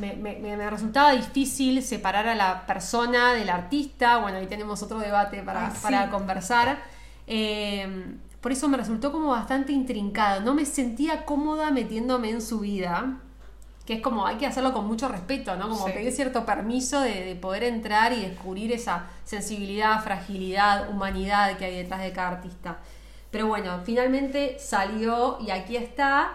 me, 0.00 0.70
resultaba 0.70 1.12
difícil 1.12 1.82
separar 1.82 2.26
a 2.26 2.34
la 2.34 2.66
persona 2.66 3.34
del 3.34 3.50
artista. 3.50 4.18
Bueno, 4.18 4.38
ahí 4.38 4.46
tenemos 4.46 4.82
otro 4.82 4.98
debate 4.98 5.42
para, 5.42 6.10
conversar. 6.10 6.78
Eh, 7.26 8.16
por 8.40 8.50
eso 8.52 8.68
me 8.68 8.76
resultó 8.76 9.12
como 9.12 9.28
bastante 9.28 9.72
intrincado. 9.72 10.40
No 10.40 10.54
me 10.54 10.64
sentía 10.64 11.24
cómoda 11.24 11.70
metiéndome 11.70 12.30
en 12.30 12.42
su 12.42 12.60
vida. 12.60 13.20
Que 13.86 13.94
es 13.94 14.00
como, 14.00 14.26
hay 14.26 14.36
que 14.36 14.46
hacerlo 14.46 14.72
con 14.72 14.86
mucho 14.86 15.08
respeto, 15.08 15.56
¿no? 15.56 15.68
Como 15.68 15.84
pedir 15.86 16.10
cierto 16.12 16.46
permiso 16.46 17.00
de, 17.00 17.36
poder 17.40 17.64
entrar 17.64 18.12
y 18.12 18.22
descubrir 18.22 18.72
esa 18.72 19.06
sensibilidad, 19.24 20.02
fragilidad, 20.02 20.88
humanidad 20.90 21.56
que 21.58 21.66
hay 21.66 21.76
detrás 21.76 22.02
de 22.02 22.12
cada 22.12 22.28
artista. 22.28 22.78
Pero 23.30 23.48
bueno, 23.48 23.80
finalmente 23.84 24.58
salió 24.58 25.38
y 25.40 25.50
aquí 25.50 25.76
está 25.76 26.34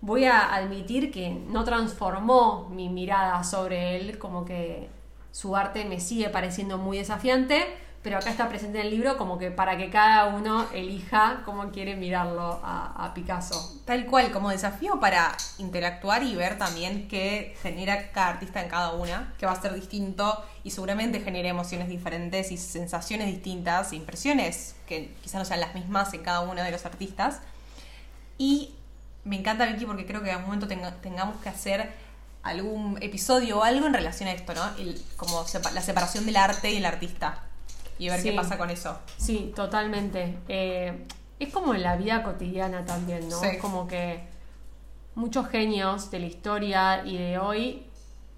voy 0.00 0.24
a 0.24 0.54
admitir 0.54 1.12
que 1.12 1.30
no 1.30 1.64
transformó 1.64 2.68
mi 2.70 2.88
mirada 2.88 3.42
sobre 3.44 3.96
él, 3.96 4.18
como 4.18 4.44
que 4.44 4.88
su 5.30 5.56
arte 5.56 5.84
me 5.84 6.00
sigue 6.00 6.28
pareciendo 6.30 6.78
muy 6.78 6.98
desafiante, 6.98 7.66
pero 8.02 8.16
acá 8.16 8.30
está 8.30 8.48
presente 8.48 8.80
en 8.80 8.86
el 8.86 8.92
libro 8.92 9.18
como 9.18 9.38
que 9.38 9.50
para 9.50 9.76
que 9.76 9.90
cada 9.90 10.26
uno 10.28 10.66
elija 10.72 11.42
cómo 11.44 11.70
quiere 11.70 11.96
mirarlo 11.96 12.58
a, 12.62 13.12
Picasso. 13.14 13.78
Tal 13.84 14.06
cual, 14.06 14.30
como 14.30 14.50
desafío 14.50 15.00
para 15.00 15.36
interactuar 15.58 16.22
y 16.22 16.34
ver 16.34 16.56
también 16.56 17.08
qué 17.08 17.56
genera 17.60 18.10
cada 18.12 18.28
artista 18.28 18.62
en 18.62 18.68
cada 18.68 18.92
una, 18.92 19.34
que 19.36 19.44
va 19.44 19.52
a 19.52 19.60
ser 19.60 19.74
distinto 19.74 20.42
y 20.64 20.70
seguramente 20.70 21.20
genere 21.20 21.48
emociones 21.48 21.88
diferentes 21.88 22.52
y 22.52 22.56
sensaciones 22.56 23.26
distintas, 23.26 23.92
impresiones 23.92 24.76
que 24.86 25.12
quizás 25.22 25.40
no 25.40 25.44
sean 25.44 25.60
las 25.60 25.74
mismas 25.74 26.14
en 26.14 26.22
cada 26.22 26.40
uno 26.40 26.62
de 26.62 26.70
los 26.70 26.86
artistas. 26.86 27.40
Y 28.38 28.74
me 29.24 29.36
encanta 29.36 29.66
Vicky 29.66 29.84
porque 29.84 30.06
creo 30.06 30.22
que 30.22 30.30
en 30.30 30.36
algún 30.36 30.54
momento 30.54 30.68
tengamos 31.02 31.36
que 31.42 31.48
hacer 31.50 31.92
algún 32.42 32.96
episodio 33.02 33.58
o 33.58 33.62
algo 33.64 33.86
en 33.86 33.92
relación 33.92 34.28
a 34.28 34.32
esto, 34.32 34.54
¿no? 34.54 34.62
como 35.16 35.44
la 35.74 35.82
separación 35.82 36.24
del 36.24 36.36
arte 36.36 36.70
y 36.70 36.78
el 36.78 36.86
artista 36.86 37.49
y 38.00 38.08
ver 38.08 38.22
qué 38.22 38.32
pasa 38.32 38.56
con 38.56 38.70
eso. 38.70 38.98
Sí, 39.18 39.52
totalmente. 39.54 40.38
Eh, 40.48 41.06
es 41.38 41.52
como 41.52 41.74
en 41.74 41.82
la 41.82 41.96
vida 41.96 42.22
cotidiana 42.22 42.84
también, 42.86 43.28
¿no? 43.28 43.42
Es 43.44 43.60
como 43.60 43.86
que 43.86 44.24
muchos 45.14 45.48
genios 45.48 46.10
de 46.10 46.20
la 46.20 46.26
historia 46.26 47.04
y 47.04 47.18
de 47.18 47.38
hoy 47.38 47.86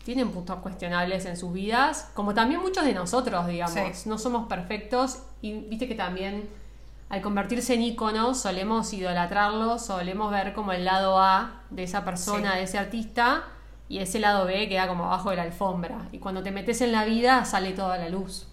tienen 0.04 0.32
puntos 0.32 0.58
cuestionables 0.58 1.26
en 1.26 1.36
sus 1.36 1.52
vidas, 1.52 2.10
como 2.14 2.34
también 2.34 2.60
muchos 2.60 2.84
de 2.84 2.92
nosotros, 2.92 3.46
digamos. 3.46 4.04
No 4.04 4.18
somos 4.18 4.48
perfectos 4.48 5.20
y 5.42 5.52
viste 5.52 5.86
que 5.86 5.94
también 5.94 6.48
al 7.08 7.22
convertirse 7.22 7.74
en 7.74 7.82
íconos 7.82 8.40
solemos 8.40 8.92
idolatrarlos, 8.92 9.86
solemos 9.86 10.32
ver 10.32 10.54
como 10.54 10.72
el 10.72 10.84
lado 10.84 11.20
A 11.20 11.62
de 11.70 11.84
esa 11.84 12.04
persona, 12.04 12.56
de 12.56 12.64
ese 12.64 12.78
artista, 12.78 13.44
y 13.88 13.98
ese 13.98 14.18
lado 14.18 14.44
B 14.44 14.68
queda 14.68 14.88
como 14.88 15.04
abajo 15.04 15.30
de 15.30 15.36
la 15.36 15.42
alfombra. 15.42 16.08
Y 16.10 16.18
cuando 16.18 16.42
te 16.42 16.50
metes 16.50 16.80
en 16.80 16.90
la 16.90 17.04
vida 17.04 17.44
sale 17.44 17.72
toda 17.74 17.96
la 17.96 18.08
luz. 18.08 18.48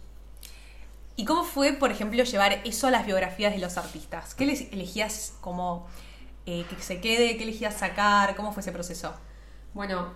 ¿Y 1.19 1.25
cómo 1.25 1.43
fue, 1.43 1.73
por 1.73 1.91
ejemplo, 1.91 2.23
llevar 2.23 2.61
eso 2.63 2.87
a 2.87 2.91
las 2.91 3.05
biografías 3.05 3.53
de 3.53 3.59
los 3.59 3.77
artistas? 3.77 4.33
¿Qué 4.35 4.45
les 4.45 4.71
elegías 4.71 5.33
como 5.41 5.85
eh, 6.45 6.63
que 6.69 6.81
se 6.81 7.01
quede? 7.01 7.35
¿Qué 7.35 7.43
elegías 7.43 7.73
sacar? 7.73 8.37
¿Cómo 8.37 8.53
fue 8.53 8.61
ese 8.61 8.71
proceso? 8.71 9.13
Bueno, 9.73 10.13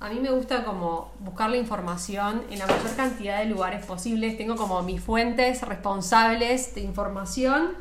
a 0.00 0.08
mí 0.08 0.18
me 0.18 0.30
gusta 0.30 0.64
como 0.64 1.12
buscar 1.18 1.50
la 1.50 1.58
información 1.58 2.42
en 2.50 2.58
la 2.58 2.66
mayor 2.66 2.96
cantidad 2.96 3.40
de 3.40 3.44
lugares 3.50 3.84
posibles. 3.84 4.38
Tengo 4.38 4.56
como 4.56 4.80
mis 4.80 5.02
fuentes 5.02 5.60
responsables 5.60 6.74
de 6.74 6.80
información 6.80 7.72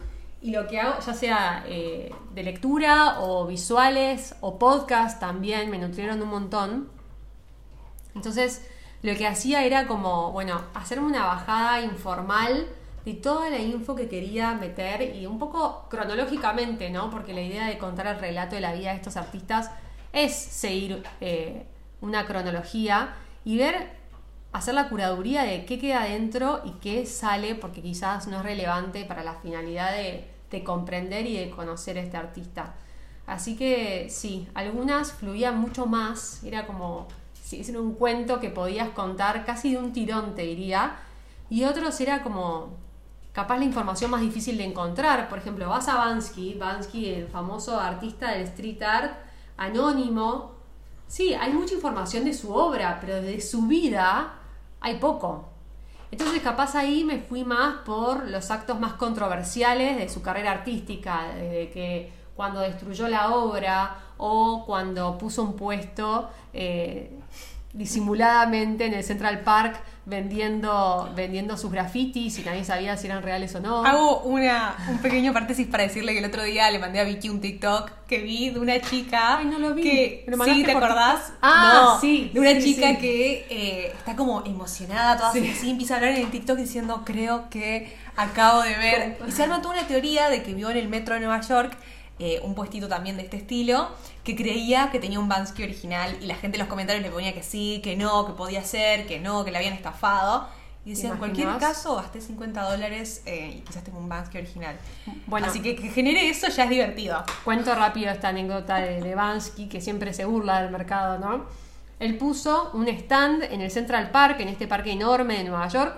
y 0.41 0.51
lo 0.51 0.67
que 0.67 0.81
hago, 0.81 0.99
ya 0.99 1.13
sea 1.13 1.63
eh, 1.65 2.13
de 2.33 2.43
lectura 2.43 3.21
o 3.21 3.47
visuales 3.47 4.35
o 4.41 4.59
podcast 4.59 5.21
también, 5.21 5.69
me 5.69 5.77
nutrieron 5.77 6.21
un 6.21 6.27
montón. 6.27 6.89
Entonces, 8.15 8.61
lo 9.01 9.15
que 9.15 9.27
hacía 9.27 9.63
era 9.63 9.87
como, 9.87 10.31
bueno, 10.31 10.61
hacerme 10.73 11.07
una 11.07 11.25
bajada 11.25 11.81
informal 11.81 12.67
de 13.05 13.13
toda 13.13 13.49
la 13.49 13.59
info 13.59 13.95
que 13.95 14.09
quería 14.09 14.53
meter 14.53 15.15
y 15.15 15.25
un 15.25 15.39
poco 15.39 15.85
cronológicamente, 15.89 16.89
¿no? 16.89 17.09
Porque 17.09 17.33
la 17.33 17.41
idea 17.41 17.67
de 17.67 17.77
contar 17.77 18.07
el 18.07 18.19
relato 18.19 18.55
de 18.55 18.61
la 18.61 18.73
vida 18.73 18.91
de 18.91 18.97
estos 18.97 19.15
artistas 19.15 19.71
es 20.11 20.33
seguir 20.33 21.03
eh, 21.21 21.65
una 22.01 22.25
cronología 22.25 23.15
y 23.45 23.57
ver, 23.57 23.93
hacer 24.51 24.73
la 24.73 24.89
curaduría 24.89 25.43
de 25.43 25.65
qué 25.65 25.79
queda 25.79 26.03
dentro 26.03 26.61
y 26.65 26.71
qué 26.81 27.05
sale, 27.05 27.55
porque 27.55 27.81
quizás 27.81 28.27
no 28.27 28.37
es 28.37 28.43
relevante 28.43 29.05
para 29.05 29.23
la 29.23 29.35
finalidad 29.35 29.93
de, 29.93 30.27
de 30.51 30.63
comprender 30.63 31.25
y 31.25 31.37
de 31.37 31.49
conocer 31.49 31.97
a 31.97 32.01
este 32.01 32.17
artista. 32.17 32.75
Así 33.25 33.55
que 33.55 34.09
sí, 34.09 34.47
algunas 34.55 35.13
fluían 35.13 35.57
mucho 35.57 35.85
más, 35.85 36.43
era 36.43 36.65
como 36.65 37.07
sí, 37.49 37.65
era 37.67 37.81
un 37.81 37.95
cuento 37.95 38.39
que 38.39 38.49
podías 38.49 38.89
contar 38.89 39.43
casi 39.43 39.71
de 39.71 39.79
un 39.79 39.91
tirón, 39.91 40.35
te 40.35 40.43
diría. 40.43 40.97
Y 41.49 41.63
otros 41.63 41.99
era 41.99 42.21
como 42.21 42.77
capaz 43.33 43.57
la 43.57 43.65
información 43.65 44.11
más 44.11 44.21
difícil 44.21 44.57
de 44.57 44.65
encontrar. 44.65 45.27
Por 45.29 45.39
ejemplo, 45.39 45.67
vas 45.67 45.87
a 45.87 45.95
Bansky, 45.95 46.53
Bansky, 46.53 47.09
el 47.09 47.27
famoso 47.27 47.79
artista 47.79 48.31
del 48.31 48.43
street 48.43 48.83
art, 48.83 49.13
anónimo. 49.57 50.51
Sí, 51.07 51.33
hay 51.33 51.51
mucha 51.51 51.73
información 51.73 52.23
de 52.25 52.35
su 52.35 52.53
obra, 52.53 52.99
pero 53.01 53.19
de 53.19 53.41
su 53.41 53.63
vida 53.63 54.35
hay 54.79 54.99
poco. 54.99 55.49
Entonces 56.11 56.41
capaz 56.43 56.75
ahí 56.75 57.03
me 57.03 57.19
fui 57.19 57.43
más 57.43 57.77
por 57.83 58.27
los 58.29 58.51
actos 58.51 58.79
más 58.79 58.93
controversiales 58.93 59.97
de 59.97 60.07
su 60.07 60.21
carrera 60.21 60.51
artística, 60.51 61.29
desde 61.35 61.71
que 61.71 62.13
cuando 62.35 62.59
destruyó 62.59 63.07
la 63.07 63.33
obra 63.35 64.08
o 64.19 64.63
cuando 64.65 65.17
puso 65.17 65.41
un 65.43 65.55
puesto 65.55 66.29
eh, 66.53 67.09
disimuladamente 67.73 68.85
en 68.85 68.93
el 68.93 69.03
Central 69.03 69.41
Park 69.41 69.79
vendiendo, 70.05 71.11
vendiendo 71.15 71.55
sus 71.55 71.71
grafitis 71.71 72.39
y 72.39 72.43
nadie 72.43 72.65
sabía 72.65 72.97
si 72.97 73.07
eran 73.07 73.21
reales 73.21 73.53
o 73.55 73.59
no. 73.59 73.85
Hago 73.85 74.21
una, 74.21 74.75
un 74.89 74.97
pequeño 74.97 75.31
paréntesis 75.33 75.67
para 75.67 75.83
decirle 75.83 76.13
que 76.13 76.19
el 76.19 76.25
otro 76.25 76.43
día 76.43 76.69
le 76.71 76.79
mandé 76.79 76.99
a 76.99 77.03
Vicky 77.03 77.29
un 77.29 77.39
TikTok 77.39 77.91
que 78.07 78.19
vi 78.19 78.49
de 78.49 78.59
una 78.59 78.81
chica. 78.81 79.37
Ay, 79.37 79.45
no 79.45 79.59
lo 79.59 79.75
vi. 79.75 79.83
Que, 79.83 80.25
¿Sí 80.45 80.63
te 80.63 80.71
acordás? 80.71 81.31
Ah, 81.41 81.97
sí. 82.01 82.31
De 82.33 82.39
una 82.39 82.59
chica 82.59 82.97
que 82.97 83.45
eh, 83.49 83.93
está 83.95 84.15
como 84.15 84.43
emocionada, 84.45 85.15
toda 85.15 85.29
así, 85.29 85.69
empieza 85.69 85.93
a 85.93 85.97
hablar 85.97 86.13
en 86.13 86.25
el 86.25 86.31
TikTok 86.31 86.57
diciendo, 86.57 87.03
creo 87.05 87.49
que 87.49 87.95
acabo 88.17 88.63
de 88.63 88.75
ver. 88.75 89.17
Y 89.27 89.31
se 89.31 89.43
arma 89.43 89.61
toda 89.61 89.75
una 89.75 89.87
teoría 89.87 90.29
de 90.29 90.41
que 90.41 90.53
vio 90.53 90.71
en 90.71 90.77
el 90.77 90.89
metro 90.89 91.13
de 91.13 91.21
Nueva 91.21 91.39
York 91.41 91.77
eh, 92.19 92.41
un 92.43 92.53
puestito 92.53 92.87
también 92.87 93.15
de 93.17 93.23
este 93.23 93.37
estilo, 93.37 93.89
que 94.23 94.35
creía 94.35 94.91
que 94.91 94.99
tenía 94.99 95.19
un 95.19 95.29
Bansky 95.29 95.63
original 95.63 96.17
y 96.21 96.25
la 96.25 96.35
gente 96.35 96.57
en 96.57 96.59
los 96.59 96.67
comentarios 96.67 97.01
le 97.01 97.11
ponía 97.11 97.33
que 97.33 97.43
sí, 97.43 97.79
que 97.81 97.95
no, 97.95 98.25
que 98.27 98.33
podía 98.33 98.63
ser, 98.63 99.07
que 99.07 99.19
no, 99.19 99.45
que 99.45 99.51
le 99.51 99.57
habían 99.57 99.73
estafado. 99.73 100.47
Y 100.85 100.91
decían, 100.91 101.13
en 101.13 101.19
cualquier 101.19 101.57
caso, 101.57 101.95
gasté 101.95 102.19
50 102.21 102.71
dólares 102.71 103.21
eh, 103.25 103.57
y 103.57 103.61
quizás 103.61 103.83
tengo 103.83 103.99
un 103.99 104.09
Bansky 104.09 104.37
original. 104.37 104.77
Bueno, 105.27 105.47
Así 105.47 105.61
que 105.61 105.75
que 105.75 105.89
genere 105.89 106.29
eso 106.29 106.47
ya 106.47 106.63
es 106.63 106.69
divertido. 106.69 107.23
Cuento 107.43 107.75
rápido 107.75 108.11
esta 108.11 108.29
anécdota 108.29 108.77
de, 108.77 109.01
de 109.01 109.15
Bansky, 109.15 109.67
que 109.67 109.81
siempre 109.81 110.13
se 110.13 110.25
burla 110.25 110.61
del 110.61 110.71
mercado, 110.71 111.19
¿no? 111.19 111.45
Él 111.99 112.17
puso 112.17 112.71
un 112.73 112.87
stand 112.87 113.43
en 113.43 113.61
el 113.61 113.71
Central 113.71 114.11
Park, 114.11 114.39
en 114.39 114.47
este 114.47 114.67
parque 114.67 114.91
enorme 114.91 115.37
de 115.37 115.43
Nueva 115.43 115.67
York, 115.67 115.95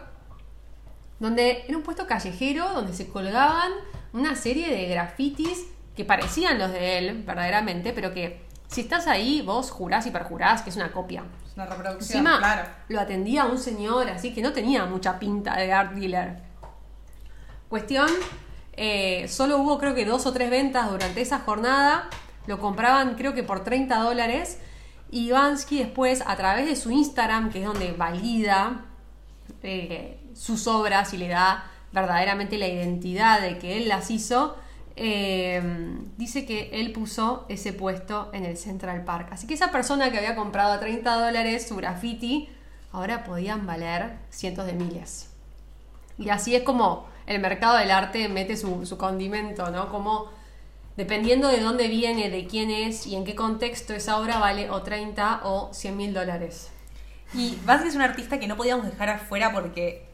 donde 1.20 1.64
era 1.68 1.78
un 1.78 1.84
puesto 1.84 2.08
callejero 2.08 2.74
donde 2.74 2.94
se 2.94 3.08
colgaban 3.08 3.72
una 4.12 4.36
serie 4.36 4.70
de 4.70 4.88
grafitis 4.88 5.68
que 5.96 6.06
parecían 6.06 6.58
los 6.58 6.72
de 6.72 6.98
él 6.98 7.24
verdaderamente, 7.24 7.94
pero 7.94 8.14
que 8.14 8.46
si 8.68 8.82
estás 8.82 9.08
ahí, 9.08 9.42
vos 9.42 9.70
jurás 9.70 10.06
y 10.08 10.12
perjurás 10.12 10.62
que 10.62 10.70
es 10.70 10.76
una 10.78 10.92
copia. 10.92 11.24
Es 11.46 11.56
una 11.56 11.66
reproducción, 11.66 12.24
claro. 12.24 12.70
Lo 12.88 13.02
atendía 13.02 13.46
un 13.46 13.58
señor 13.58 14.10
así 14.10 14.34
que 14.34 14.42
no 14.42 14.54
tenía 14.54 14.86
mucha 14.86 15.20
pinta 15.20 15.56
de 15.58 15.74
art 15.74 15.94
dealer. 15.94 16.38
Cuestión, 17.68 18.10
eh, 18.74 19.28
solo 19.28 19.58
hubo 19.58 19.78
creo 19.78 19.94
que 19.94 20.06
dos 20.06 20.26
o 20.26 20.34
tres 20.34 20.50
ventas 20.50 20.90
durante 20.90 21.22
esa 21.22 21.40
jornada. 21.40 22.10
Lo 22.48 22.60
compraban 22.60 23.16
creo 23.16 23.34
que 23.34 23.44
por 23.44 23.64
30 23.64 23.98
dólares. 23.98 24.60
Y 25.10 25.28
Ivansky 25.28 25.80
después, 25.80 26.24
a 26.26 26.38
través 26.38 26.66
de 26.66 26.78
su 26.78 26.90
Instagram, 26.92 27.52
que 27.52 27.60
es 27.60 27.66
donde 27.66 27.92
valida 27.92 28.86
eh, 29.64 30.18
sus 30.34 30.68
obras 30.68 31.14
y 31.14 31.18
le 31.18 31.28
da 31.28 31.66
verdaderamente 31.92 32.58
la 32.58 32.68
identidad 32.68 33.42
de 33.42 33.58
que 33.58 33.78
él 33.78 33.90
las 33.90 34.10
hizo, 34.10 34.56
Em, 34.96 36.16
dice 36.18 36.46
que 36.46 36.70
él 36.74 36.92
puso 36.92 37.46
ese 37.50 37.74
puesto 37.74 38.30
en 38.34 38.46
el 38.46 38.58
Central 38.58 39.04
Park. 39.04 39.30
Así 39.32 39.48
que 39.48 39.54
esa 39.54 39.72
persona 39.72 40.12
que 40.12 40.18
había 40.18 40.36
comprado 40.36 40.74
a 40.74 40.80
30 40.80 41.26
dólares 41.26 41.68
su 41.68 41.76
graffiti, 41.76 42.50
ahora 42.92 43.24
podían 43.24 43.66
valer 43.66 44.18
cientos 44.30 44.66
de 44.66 44.74
miles. 44.74 45.30
Y 46.18 46.30
así 46.30 46.56
es 46.56 46.64
como 46.64 47.08
el 47.26 47.40
mercado 47.40 47.78
del 47.78 47.92
arte 47.92 48.28
mete 48.28 48.58
su, 48.58 48.98
condimento, 48.98 49.72
¿no? 49.72 49.90
Como 49.90 50.30
dependiendo 50.98 51.48
de 51.48 51.62
dónde 51.62 51.88
viene, 51.88 52.30
de 52.30 52.46
quién 52.46 52.70
es 52.70 53.08
y 53.08 53.16
en 53.16 53.24
qué 53.24 53.34
contexto 53.34 53.94
esa 53.94 54.20
obra 54.20 54.38
vale 54.38 54.70
o 54.70 54.82
30 54.82 55.42
o 55.46 55.74
100 55.74 55.98
mil 55.98 56.14
dólares. 56.14 56.70
Y 57.34 57.58
Vázquez 57.66 57.90
es 57.90 57.96
un 57.96 58.02
artista 58.02 58.40
que 58.40 58.48
no 58.48 58.58
podíamos 58.58 58.86
dejar 58.86 59.10
afuera 59.10 59.54
porque 59.54 60.06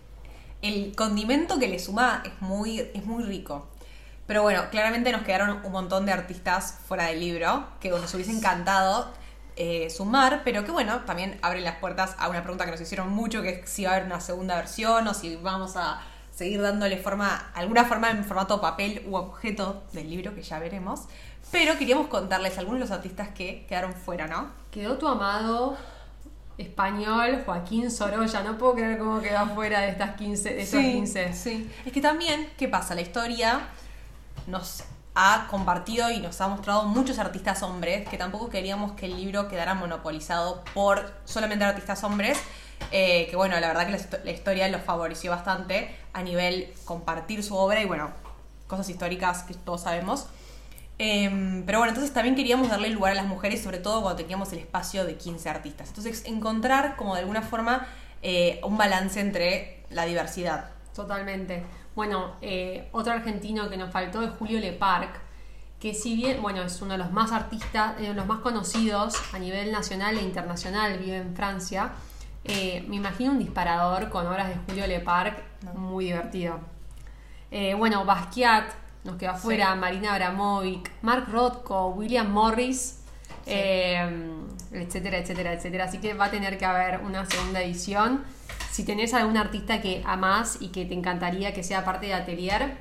el 0.62 0.96
condimento 0.96 1.58
que 1.58 1.68
le 1.68 1.80
suma 1.80 2.22
es 2.24 2.42
muy, 2.42 2.80
es 2.80 3.06
muy 3.06 3.24
rico. 3.24 3.68
Pero 4.28 4.44
bueno, 4.44 4.70
claramente 4.70 5.12
nos 5.12 5.24
quedaron 5.24 5.62
un 5.64 5.72
montón 5.72 6.06
de 6.06 6.12
artistas 6.12 6.80
fuera 6.86 7.06
del 7.06 7.22
libro 7.22 7.66
que 7.80 7.90
nos 7.90 8.14
hubiese 8.14 8.32
encantado 8.32 9.12
eh, 9.56 9.90
sumar, 9.90 10.42
pero 10.44 10.66
que 10.66 10.72
bueno, 10.72 11.00
también 11.06 11.40
abren 11.42 11.64
las 11.64 11.78
puertas 11.78 12.16
a 12.20 12.30
una 12.30 12.44
pregunta 12.44 12.66
que 12.66 12.72
nos 12.72 12.82
hicieron 12.82 13.10
mucho, 13.10 13.42
que 13.42 13.50
es 13.50 13.70
si 13.70 13.86
va 13.86 13.92
a 13.92 13.96
haber 13.96 14.06
una 14.06 14.20
segunda 14.20 14.56
versión 14.58 15.08
o 15.08 15.14
si 15.14 15.38
vamos 15.38 15.78
a 15.78 16.02
seguir 16.36 16.62
dándole 16.62 16.98
forma, 16.98 17.52
alguna 17.56 17.86
forma 17.86 18.12
en 18.12 18.24
formato 18.24 18.62
papel 18.62 19.04
u 19.08 19.16
objeto 19.16 19.84
del 19.94 20.10
libro, 20.10 20.36
que 20.36 20.44
ya 20.44 20.60
veremos. 20.60 21.06
Pero 21.52 21.78
queríamos 21.78 22.08
contarles 22.08 22.58
algunos 22.58 22.82
de 22.82 22.86
los 22.86 22.92
artistas 22.92 23.30
que 23.30 23.66
quedaron 23.68 23.94
fuera, 23.94 24.28
¿no? 24.28 24.52
Quedó 24.70 24.98
tu 24.98 25.08
amado 25.08 25.78
español, 26.58 27.44
Joaquín 27.46 27.90
Sorolla. 27.90 28.44
No 28.44 28.58
puedo 28.58 28.76
creer 28.76 29.00
cómo 29.00 29.22
quedó 29.22 29.48
fuera 29.56 29.82
de 29.82 29.90
estas 29.90 30.16
15, 30.16 30.54
de 30.54 30.62
esos 30.62 30.80
15. 30.80 31.34
Sí. 31.34 31.72
Es 31.86 31.94
que 31.94 32.02
también, 32.02 32.50
¿qué 32.58 32.68
pasa? 32.68 32.94
La 32.94 33.02
historia 33.02 33.62
nos 34.48 34.84
ha 35.14 35.48
compartido 35.50 36.10
y 36.10 36.20
nos 36.20 36.42
ha 36.42 36.48
mostrado 36.48 36.84
muchos 36.84 37.20
artistas 37.20 37.64
hombres, 37.64 38.08
que 38.08 38.18
tampoco 38.18 38.50
queríamos 38.50 38.94
que 38.94 39.06
el 39.06 39.16
libro 39.16 39.48
quedara 39.48 39.74
monopolizado 39.74 40.64
por 40.74 41.14
solamente 41.26 41.66
artistas 41.66 42.04
hombres, 42.04 42.40
eh, 42.92 43.28
que 43.30 43.36
bueno, 43.36 43.60
la 43.60 43.68
verdad 43.68 43.86
que 43.86 43.92
la, 43.92 44.24
la 44.24 44.32
historia 44.32 44.68
los 44.70 44.82
favoreció 44.82 45.32
bastante 45.32 45.96
a 46.14 46.24
nivel 46.24 46.74
compartir 46.86 47.44
su 47.44 47.56
obra 47.56 47.82
y 47.82 47.86
bueno, 47.86 48.12
cosas 48.68 48.90
históricas 48.90 49.44
que 49.44 49.54
todos 49.54 49.82
sabemos. 49.82 50.28
Em, 51.00 51.64
pero 51.66 51.80
bueno, 51.80 51.92
entonces 51.92 52.14
también 52.14 52.36
queríamos 52.36 52.70
darle 52.70 52.90
lugar 52.90 53.12
a 53.12 53.16
las 53.16 53.28
mujeres, 53.28 53.62
sobre 53.62 53.78
todo 53.78 54.02
cuando 54.02 54.18
teníamos 54.18 54.52
el 54.54 54.60
espacio 54.60 55.06
de 55.06 55.16
15 55.16 55.50
artistas. 55.50 55.90
Entonces, 55.90 56.24
encontrar 56.26 56.96
como 56.96 57.14
de 57.14 57.22
alguna 57.22 57.42
forma 57.42 57.88
eh, 58.24 58.60
un 58.64 58.78
balance 58.78 59.20
entre 59.20 59.84
la 59.90 60.06
diversidad. 60.06 60.72
Totalmente. 60.96 61.64
Bueno, 61.98 62.36
eh, 62.44 62.90
otro 62.92 63.12
argentino 63.12 63.72
que 63.72 63.76
nos 63.76 63.92
faltó 63.92 64.22
es 64.22 64.30
Julio 64.38 64.60
Leparc, 64.60 65.20
que 65.80 65.96
si 65.96 66.16
bien, 66.16 66.44
bueno, 66.44 66.62
es 66.62 66.80
uno 66.84 66.92
de 66.92 67.00
los 67.00 67.12
más 67.12 67.32
artistas, 67.32 67.96
eh, 68.00 68.14
los 68.14 68.28
más 68.28 68.42
conocidos 68.42 69.16
a 69.34 69.40
nivel 69.40 69.72
nacional 69.72 70.16
e 70.16 70.22
internacional, 70.22 71.00
vive 71.00 71.18
en 71.18 71.36
Francia, 71.36 71.94
eh, 72.44 72.86
me 72.88 72.98
imagino 72.98 73.32
un 73.32 73.40
disparador 73.40 74.10
con 74.10 74.28
obras 74.28 74.48
de 74.50 74.58
Julio 74.68 74.86
Leparc 74.86 75.40
muy 75.74 76.06
divertido. 76.06 76.60
Eh, 77.50 77.74
bueno, 77.74 78.06
Basquiat 78.06 78.70
nos 79.04 79.16
quedó 79.16 79.32
afuera, 79.32 79.74
Marina 79.74 80.14
Abramovic, 80.14 80.92
Mark 81.02 81.26
Rothko, 81.32 81.88
William 81.96 82.30
Morris, 82.32 83.00
etcétera, 83.44 85.18
etcétera, 85.18 85.54
etcétera. 85.54 85.86
Así 85.86 85.98
que 85.98 86.14
va 86.14 86.26
a 86.26 86.30
tener 86.30 86.60
que 86.60 86.66
haber 86.66 87.00
una 87.00 87.26
segunda 87.26 87.60
edición. 87.64 88.24
Si 88.78 88.84
tenés 88.84 89.16
algún 89.16 89.38
artista 89.38 89.82
que 89.82 90.04
amás 90.06 90.58
y 90.60 90.68
que 90.68 90.86
te 90.86 90.94
encantaría 90.94 91.52
que 91.52 91.64
sea 91.64 91.84
parte 91.84 92.06
de 92.06 92.14
Atelier, 92.14 92.78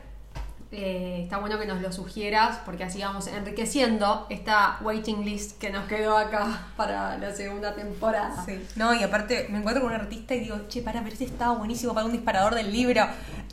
eh, 0.71 1.21
está 1.23 1.39
bueno 1.39 1.59
que 1.59 1.65
nos 1.65 1.81
lo 1.81 1.91
sugieras 1.91 2.59
porque 2.67 2.85
así 2.85 3.01
vamos 3.01 3.29
enriqueciendo 3.29 4.27
esta 4.29 4.77
waiting 4.83 5.25
list 5.25 5.59
que 5.59 5.71
nos 5.71 5.87
quedó 5.87 6.19
acá 6.19 6.67
para 6.77 7.17
la 7.17 7.33
segunda 7.35 7.75
temporada. 7.75 8.45
No, 8.75 8.93
y 8.93 9.03
aparte 9.03 9.47
me 9.49 9.57
encuentro 9.57 9.83
con 9.83 9.95
un 9.95 9.99
artista 9.99 10.35
y 10.35 10.41
digo, 10.41 10.59
che, 10.69 10.83
para, 10.83 11.01
pero 11.03 11.15
ese 11.15 11.25
estaba 11.25 11.55
buenísimo 11.55 11.95
para 11.95 12.05
un 12.05 12.13
disparador 12.13 12.55
del 12.55 12.71
libro. 12.71 13.07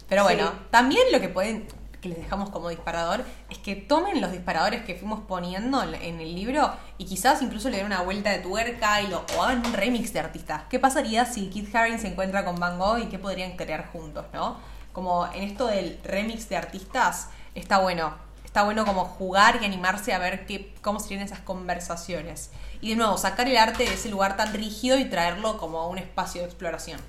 Pero 0.10 0.24
bueno, 0.24 0.48
Sí. 0.48 0.58
también 0.70 1.04
lo 1.14 1.22
que 1.22 1.30
pueden, 1.30 1.66
que 2.04 2.10
les 2.10 2.18
dejamos 2.18 2.50
como 2.50 2.70
disparador, 2.70 3.24
es 3.50 3.58
que 3.58 3.76
tomen 3.76 4.22
los 4.22 4.32
disparadores 4.32 4.84
que 4.84 4.96
fuimos 4.96 5.22
poniendo 5.22 5.82
en 5.82 6.20
el 6.20 6.36
libro 6.36 6.72
y 6.98 7.06
quizás 7.06 7.42
incluso 7.42 7.70
le 7.70 7.78
den 7.78 7.86
una 7.86 8.02
vuelta 8.02 8.30
de 8.30 8.40
tuerca 8.40 9.02
y 9.02 9.08
lo, 9.08 9.26
o 9.38 9.42
hagan 9.42 9.66
un 9.66 9.74
remix 9.74 10.12
de 10.12 10.20
artistas. 10.20 10.64
¿Qué 10.70 10.80
pasaría 10.80 11.26
si 11.26 11.50
Kit 11.50 11.74
Haring 11.74 11.98
se 11.98 12.10
encuentra 12.10 12.44
con 12.44 12.58
Van 12.58 12.78
Gogh 12.78 13.00
y 13.00 13.06
qué 13.06 13.18
podrían 13.18 13.56
crear 13.56 13.88
juntos, 13.92 14.26
no? 14.34 14.58
Como 14.92 15.26
en 15.34 15.44
esto 15.44 15.66
del 15.68 15.98
remix 16.04 16.50
de 16.50 16.58
artistas, 16.58 17.30
está 17.56 17.80
bueno. 17.80 18.14
Está 18.44 18.64
bueno 18.64 18.86
como 18.86 19.06
jugar 19.06 19.60
y 19.62 19.66
animarse 19.66 20.14
a 20.14 20.20
ver 20.20 20.46
qué, 20.46 20.76
cómo 20.82 21.00
serían 21.00 21.24
esas 21.24 21.40
conversaciones. 21.40 22.52
Y 22.82 22.90
de 22.90 22.98
nuevo, 22.98 23.18
sacar 23.18 23.48
el 23.48 23.58
arte 23.58 23.84
de 23.84 23.94
ese 23.94 24.10
lugar 24.10 24.38
tan 24.38 24.54
rígido 24.54 25.00
y 25.00 25.06
traerlo 25.06 25.58
como 25.58 25.80
a 25.80 25.88
un 25.88 25.98
espacio 25.98 26.42
de 26.42 26.48
exploración. 26.48 27.00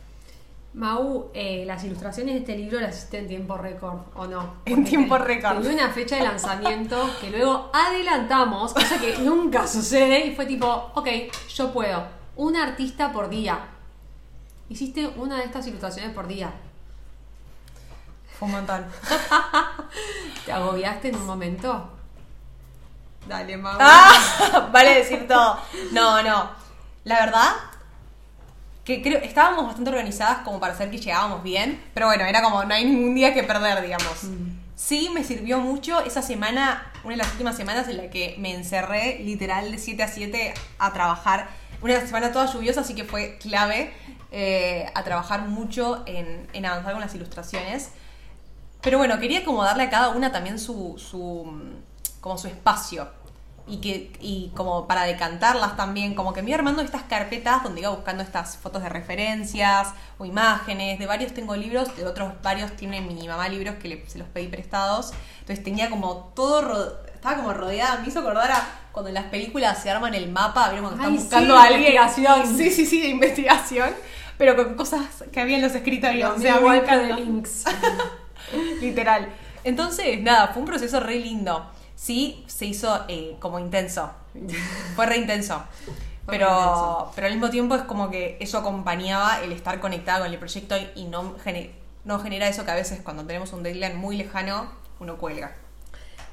Mau, 0.75 1.31
eh, 1.35 1.63
las 1.65 1.85
ilustraciones 1.85 2.35
de 2.35 2.41
este 2.41 2.57
libro 2.57 2.81
las 2.81 2.97
hiciste 2.97 3.19
en 3.19 3.29
tiempo 3.29 3.57
récord, 3.57 4.01
¿o 4.17 4.27
no? 4.27 4.55
En 4.65 4.83
tiempo 4.83 5.17
récord. 5.17 5.63
Tenía 5.63 5.85
una 5.85 5.93
fecha 5.93 6.17
de 6.17 6.23
lanzamiento 6.23 7.09
que 7.21 7.31
luego 7.31 7.71
adelantamos, 7.73 8.75
cosa 8.75 8.99
que 8.99 9.19
nunca 9.19 9.69
sucede, 9.69 10.27
y 10.27 10.35
fue 10.35 10.47
tipo, 10.47 10.67
ok, 10.95 11.09
yo 11.55 11.73
puedo. 11.73 12.05
Un 12.35 12.57
artista 12.57 13.13
por 13.13 13.29
día. 13.31 13.61
Hiciste 14.69 15.07
una 15.17 15.37
de 15.37 15.45
estas 15.45 15.65
ilustraciones 15.69 16.13
por 16.13 16.27
día. 16.27 16.51
Fue 18.37 18.47
un 18.47 18.55
montón. 18.55 18.85
¿Te 20.45 20.53
agobiaste 20.53 21.11
en 21.11 21.15
un 21.15 21.27
momento? 21.27 21.89
Dale, 23.29 23.57
Mau. 23.57 23.77
Ah, 23.79 24.69
vale 24.73 24.95
decir 24.97 25.29
todo. 25.29 25.57
No, 25.93 26.21
no. 26.21 26.51
La 27.05 27.27
verdad 27.27 27.74
que 28.85 29.01
creo 29.03 29.19
estábamos 29.21 29.67
bastante 29.67 29.91
organizadas 29.91 30.39
como 30.39 30.61
para 30.61 30.75
hacer 30.75 30.91
que 30.91 30.99
llegábamos 30.99 31.43
bien, 31.43 31.83
pero 31.95 32.07
bueno, 32.07 32.25
era 32.25 32.43
como 32.43 32.65
no 32.65 32.75
hay 32.75 32.85
ningún 32.85 33.15
día 33.15 33.33
que 33.33 33.43
perder, 33.43 33.83
digamos. 33.83 34.27
Sí, 34.77 35.09
me 35.15 35.25
sirvió 35.25 35.59
mucho 35.61 36.01
esa 36.01 36.21
semana, 36.21 36.93
una 37.05 37.13
de 37.13 37.19
las 37.19 37.31
últimas 37.33 37.57
semanas 37.57 37.89
en 37.89 37.97
la 37.97 38.11
que 38.11 38.35
me 38.39 38.55
encerré 38.55 39.21
literal 39.21 39.71
de 39.71 39.79
7 39.79 40.03
a 40.03 40.09
7 40.09 40.55
a 40.79 40.93
trabajar. 40.93 41.49
Una 41.81 42.01
semana 42.01 42.33
toda 42.33 42.47
lluviosa, 42.47 42.81
así 42.81 42.95
que 42.95 43.05
fue 43.05 43.39
clave 43.39 43.93
eh, 44.33 44.87
a 44.95 45.03
trabajar 45.05 45.49
mucho 45.49 46.03
en, 46.07 46.49
en 46.53 46.67
avanzar 46.67 46.93
con 46.93 47.01
las 47.01 47.15
ilustraciones. 47.15 47.91
Pero 48.83 48.99
bueno, 48.99 49.19
quería 49.19 49.45
como 49.45 49.65
darle 49.65 49.85
a 49.85 49.91
cada 49.91 50.11
una 50.11 50.31
también 50.31 50.59
su, 50.59 50.97
su 50.99 51.45
mm, 51.47 52.21
como 52.21 52.37
su 52.37 52.49
espacio. 52.49 53.09
Y 53.67 53.79
que, 53.81 54.13
y 54.21 54.51
como 54.55 54.87
para 54.87 55.05
decantarlas 55.05 55.75
también, 55.75 56.15
como 56.15 56.35
que 56.35 56.43
me 56.43 56.51
iba 56.51 56.59
armando 56.59 56.83
estas 56.83 57.03
carpetas 57.05 57.63
donde 57.63 57.81
iba 57.81 57.89
buscando 57.89 58.23
estas 58.23 58.59
fotos 58.59 58.83
de 58.83 58.91
referencias 58.91 59.89
o 60.19 60.27
imágenes. 60.27 60.99
De 60.99 61.07
varios 61.07 61.33
tengo 61.33 61.57
libros, 61.57 61.97
de 61.97 62.07
otros 62.07 62.33
varios 62.43 62.73
tienen 62.77 63.07
mi 63.09 63.27
mamá 63.27 63.49
libros 63.49 63.77
que 63.77 63.89
le- 63.89 64.07
se 64.07 64.19
los 64.19 64.29
pedí 64.29 64.49
prestados. 64.49 65.13
Entonces 65.41 65.65
tenía 65.65 65.89
como 65.89 66.31
todo, 66.37 67.03
estaba 67.15 67.37
como 67.37 67.55
rodeada. 67.55 68.01
Me 68.03 68.09
hizo 68.09 68.21
acordar 68.21 68.51
a 68.53 68.69
cuando 68.93 69.09
en 69.09 69.15
las 69.15 69.25
películas 69.25 69.83
se 69.83 69.91
arman 69.91 70.15
el 70.15 70.31
mapa, 70.31 70.69
vieron 70.69 70.91
cuando 70.91 71.03
están 71.03 71.17
buscando 71.17 71.55
sí, 71.57 71.61
a 71.61 71.65
alguien. 71.65 71.93
investigación. 71.95 72.57
Sí, 72.59 72.71
sí, 72.71 72.85
sí, 72.85 73.01
de 73.01 73.09
investigación. 73.09 73.91
Pero 74.37 74.57
con 74.57 74.75
cosas 74.75 75.07
que 75.33 75.41
había 75.41 75.57
en 75.57 75.63
los 75.63 75.75
escritorios. 75.75 76.37
O 76.37 76.39
sea, 76.39 76.59
de 76.59 77.15
links. 77.15 77.65
Literal. 78.81 79.29
Entonces, 79.65 80.21
nada, 80.21 80.49
fue 80.49 80.61
un 80.61 80.67
proceso 80.69 81.01
re 81.01 81.19
lindo. 81.19 81.71
Sí, 81.97 82.45
se 82.49 82.67
hizo 82.67 83.05
eh, 83.09 83.37
como 83.41 83.59
intenso. 83.59 84.11
Fue 84.97 85.07
re 85.07 85.17
intenso. 85.19 85.63
Pero, 86.29 87.13
pero 87.15 87.27
al 87.27 87.35
mismo 87.35 87.51
tiempo 87.51 87.75
es 87.75 87.83
como 87.83 88.11
que 88.11 88.39
eso 88.41 88.59
acompañaba 88.59 89.43
el 89.43 89.53
estar 89.53 89.79
conectada 89.81 90.21
con 90.21 90.33
el 90.33 90.39
proyecto 90.39 90.75
y 90.95 91.05
no, 91.05 91.37
gene- 91.45 91.73
no 92.05 92.19
genera 92.19 92.49
eso 92.49 92.65
que 92.65 92.71
a 92.71 92.75
veces 92.75 93.01
cuando 93.03 93.25
tenemos 93.27 93.53
un 93.53 93.63
deadline 93.63 93.97
muy 93.97 94.17
lejano, 94.17 94.73
uno 95.01 95.19
cuelga. 95.19 95.55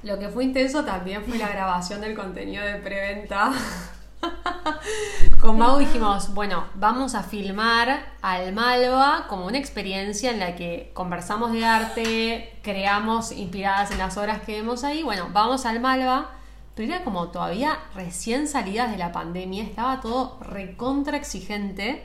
Lo 0.04 0.18
que 0.18 0.30
fue 0.30 0.46
intenso 0.46 0.84
también 0.86 1.24
fue 1.26 1.38
la 1.38 1.50
grabación 1.50 2.02
del 2.02 2.16
contenido 2.16 2.64
de 2.66 2.76
preventa. 2.76 3.52
Con 5.42 5.58
Mau 5.58 5.80
dijimos, 5.80 6.34
bueno, 6.34 6.66
vamos 6.76 7.16
a 7.16 7.24
filmar 7.24 8.14
al 8.22 8.54
Malva 8.54 9.26
como 9.28 9.48
una 9.48 9.58
experiencia 9.58 10.32
en 10.32 10.40
la 10.40 10.56
que 10.56 10.92
conversamos 10.94 11.52
de 11.52 11.66
arte, 11.66 12.60
creamos 12.62 13.32
inspiradas 13.32 13.92
en 13.92 13.98
las 13.98 14.18
obras 14.18 14.42
que 14.42 14.54
vemos 14.54 14.84
ahí. 14.84 15.04
Bueno, 15.04 15.30
vamos 15.34 15.66
al 15.66 15.80
Malva, 15.80 16.32
pero 16.76 16.94
era 16.94 17.04
como 17.04 17.30
todavía 17.30 17.80
recién 17.96 18.48
salidas 18.48 18.92
de 18.92 18.98
la 18.98 19.12
pandemia, 19.12 19.64
estaba 19.64 20.00
todo 20.02 20.38
recontra 20.42 21.18
exigente. 21.18 22.04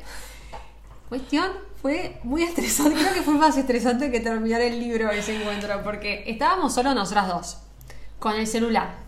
Cuestión 1.08 1.52
fue 1.82 2.18
muy 2.24 2.42
estresante, 2.42 2.98
creo 2.98 3.14
que 3.14 3.22
fue 3.22 3.34
más 3.34 3.56
estresante 3.56 4.10
que 4.10 4.20
terminar 4.20 4.60
el 4.60 4.80
libro 4.80 5.10
ese 5.10 5.40
encuentro, 5.40 5.82
porque 5.84 6.24
estábamos 6.26 6.74
solo 6.74 6.94
nosotras 6.94 7.28
dos, 7.28 7.58
con 8.18 8.34
el 8.34 8.46
celular. 8.46 9.05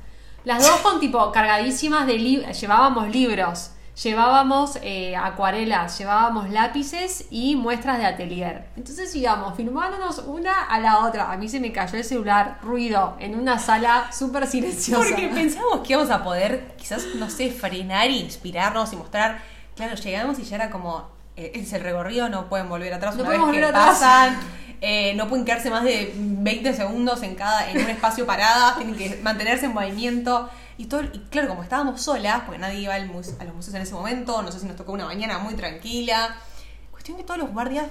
Las 0.48 0.66
dos 0.66 0.80
con 0.80 0.98
tipo 0.98 1.30
cargadísimas 1.30 2.06
de 2.06 2.14
libros, 2.14 2.58
llevábamos 2.58 3.10
libros, 3.10 3.70
llevábamos 4.02 4.78
eh, 4.80 5.14
acuarelas, 5.14 5.98
llevábamos 5.98 6.48
lápices 6.48 7.26
y 7.30 7.54
muestras 7.54 7.98
de 7.98 8.06
atelier. 8.06 8.70
Entonces 8.74 9.14
íbamos 9.14 9.54
filmándonos 9.58 10.20
una 10.20 10.62
a 10.62 10.80
la 10.80 11.00
otra. 11.00 11.30
A 11.30 11.36
mí 11.36 11.50
se 11.50 11.60
me 11.60 11.70
cayó 11.70 11.98
el 11.98 12.04
celular, 12.04 12.60
ruido, 12.62 13.14
en 13.20 13.38
una 13.38 13.58
sala 13.58 14.10
súper 14.10 14.46
silenciosa. 14.46 15.06
Porque 15.06 15.28
pensábamos 15.28 15.86
que 15.86 15.92
íbamos 15.92 16.10
a 16.10 16.24
poder, 16.24 16.74
quizás, 16.78 17.04
no 17.16 17.28
sé, 17.28 17.50
frenar 17.50 18.06
e 18.06 18.12
inspirarnos 18.12 18.90
y 18.94 18.96
mostrar. 18.96 19.42
Claro, 19.76 19.96
llegamos 19.96 20.38
y 20.38 20.44
ya 20.44 20.56
era 20.56 20.70
como, 20.70 21.10
eh, 21.36 21.52
es 21.56 21.70
el 21.74 21.82
recorrido, 21.82 22.30
no 22.30 22.48
pueden 22.48 22.70
volver 22.70 22.94
atrás 22.94 23.16
No 23.16 23.24
una 23.24 23.32
vez 23.32 23.40
que 23.52 23.64
atrás. 23.66 23.98
pasan. 23.98 24.40
Eh, 24.80 25.14
no 25.14 25.28
pueden 25.28 25.44
quedarse 25.44 25.70
más 25.70 25.84
de 25.84 26.12
20 26.16 26.72
segundos 26.74 27.22
en 27.22 27.34
cada 27.34 27.70
en 27.70 27.78
un 27.84 27.90
espacio 27.90 28.26
parada, 28.26 28.74
tienen 28.78 28.94
que 28.96 29.18
mantenerse 29.22 29.66
en 29.66 29.74
movimiento. 29.74 30.48
Y, 30.76 30.86
todo, 30.86 31.02
y 31.02 31.18
claro, 31.30 31.48
como 31.48 31.62
estábamos 31.64 32.00
solas, 32.00 32.42
porque 32.44 32.58
nadie 32.60 32.80
iba 32.80 32.94
al 32.94 33.10
muse- 33.10 33.34
a 33.40 33.44
los 33.44 33.54
museos 33.54 33.74
en 33.74 33.82
ese 33.82 33.94
momento, 33.94 34.42
no 34.42 34.52
sé 34.52 34.60
si 34.60 34.66
nos 34.66 34.76
tocó 34.76 34.92
una 34.92 35.06
mañana 35.06 35.38
muy 35.38 35.54
tranquila. 35.54 36.36
Cuestión 36.92 37.16
que 37.16 37.24
todos 37.24 37.38
los 37.40 37.50
guardias 37.52 37.86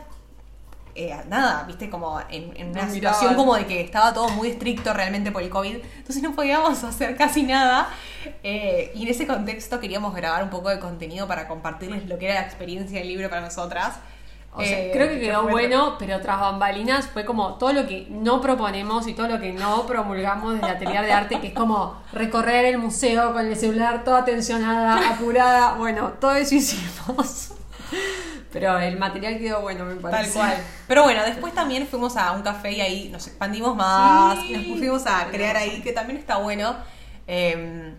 eh, 0.95 1.15
nada, 1.27 1.63
viste, 1.67 1.91
como 1.91 2.19
en, 2.29 2.55
en 2.57 2.69
una 2.71 2.83
Nos 2.85 2.93
situación 2.93 3.31
miraban. 3.31 3.35
como 3.35 3.55
de 3.55 3.67
que 3.67 3.81
estaba 3.81 4.13
todo 4.15 4.29
muy 4.29 4.47
estricto 4.49 4.93
realmente 4.93 5.31
por 5.31 5.43
el 5.43 5.49
COVID, 5.49 5.75
entonces 5.97 6.23
no 6.23 6.33
podíamos 6.33 6.83
hacer 6.83 7.15
casi 7.15 7.43
nada. 7.43 7.87
eh, 8.43 8.91
y 8.95 9.03
en 9.03 9.09
ese 9.09 9.27
contexto 9.27 9.79
queríamos 9.79 10.15
grabar 10.15 10.43
un 10.43 10.49
poco 10.49 10.69
de 10.69 10.79
contenido 10.79 11.27
para 11.27 11.47
compartirles 11.47 12.07
lo 12.07 12.17
que 12.17 12.25
era 12.25 12.35
la 12.35 12.47
experiencia 12.47 12.97
del 12.99 13.09
libro 13.09 13.29
para 13.29 13.41
nosotras. 13.41 13.95
O 14.57 14.61
sea, 14.63 14.79
Eh, 14.79 14.89
creo 14.91 15.07
que 15.07 15.19
quedó 15.19 15.43
bueno, 15.47 15.95
pero 15.99 16.19
tras 16.19 16.39
bambalinas 16.39 17.07
fue 17.07 17.23
como 17.25 17.53
todo 17.55 17.73
lo 17.73 17.85
que 17.87 18.07
no 18.09 18.41
proponemos 18.41 19.07
y 19.07 19.13
todo 19.13 19.27
lo 19.27 19.39
que 19.39 19.53
no 19.53 19.85
promulgamos 19.85 20.55
desde 20.55 20.69
Atelier 20.69 21.05
de 21.05 21.13
Arte, 21.13 21.39
que 21.39 21.47
es 21.47 21.53
como 21.53 21.95
recorrer 22.11 22.65
el 22.65 22.77
museo 22.79 23.33
con 23.33 23.45
el 23.45 23.55
celular 23.55 24.03
toda 24.03 24.25
tensionada, 24.25 25.11
apurada. 25.11 25.73
Bueno, 25.75 26.13
todo 26.19 26.33
eso 26.33 26.55
hicimos. 26.55 27.51
Pero 28.51 28.79
el 28.79 28.97
material 28.97 29.37
quedó 29.37 29.61
bueno, 29.61 29.85
me 29.85 29.93
Tal 29.95 30.11
parece. 30.11 30.33
cual. 30.39 30.55
Pero 30.87 31.03
bueno, 31.03 31.21
después 31.23 31.53
también 31.53 31.85
fuimos 31.87 32.17
a 32.17 32.31
un 32.31 32.41
café 32.41 32.71
y 32.71 32.81
ahí 32.81 33.09
nos 33.09 33.27
expandimos 33.27 33.75
más 33.75 34.39
Sí. 34.41 34.53
nos 34.53 34.63
pusimos 34.65 35.05
a 35.05 35.27
crear 35.27 35.55
ahí, 35.55 35.81
que 35.81 35.91
también 35.91 36.17
está 36.17 36.37
bueno. 36.37 36.75
Eh, 37.27 37.93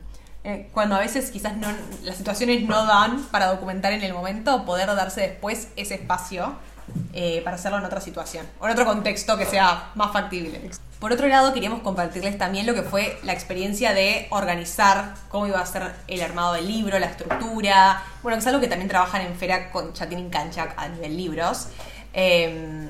eh, 0.45 0.69
cuando 0.73 0.95
a 0.95 1.01
veces 1.01 1.31
quizás 1.31 1.57
no, 1.57 1.69
las 2.03 2.17
situaciones 2.17 2.63
no 2.63 2.87
dan 2.87 3.25
para 3.25 3.47
documentar 3.47 3.93
en 3.93 4.03
el 4.03 4.15
momento, 4.15 4.65
poder 4.65 4.87
darse 4.87 5.21
después 5.23 5.69
ese 5.77 5.95
espacio 5.95 6.55
eh, 7.13 7.43
para 7.45 7.57
hacerlo 7.57 7.79
en 7.79 7.85
otra 7.85 8.01
situación 8.01 8.47
o 8.61 8.67
en 8.67 8.73
otro 8.73 8.87
contexto 8.87 9.37
que 9.37 9.45
sea 9.45 9.91
más 9.95 10.13
factible. 10.13 10.71
Por 11.01 11.13
otro 11.13 11.29
lado, 11.29 11.53
queríamos 11.53 11.81
compartirles 11.83 12.39
también 12.39 12.67
lo 12.67 12.75
que 12.75 12.83
fue 12.83 13.19
la 13.23 13.33
experiencia 13.33 13.93
de 13.93 14.27
organizar 14.31 15.15
cómo 15.29 15.47
iba 15.47 15.61
a 15.61 15.67
ser 15.67 15.93
el 16.09 16.23
armado 16.23 16.55
del 16.55 16.67
libro, 16.67 16.99
la 16.99 17.07
estructura. 17.07 18.03
Bueno, 18.23 18.37
que 18.37 18.41
es 18.41 18.47
algo 18.47 18.61
que 18.61 18.69
también 18.69 18.89
trabajan 18.89 19.23
en 19.23 19.35
Fera 19.37 19.71
con 19.71 19.93
Chatín 19.93 20.31
Kanchak 20.31 20.75
a 20.77 20.89
nivel 20.89 21.17
libros. 21.17 21.69
Eh, 22.15 22.89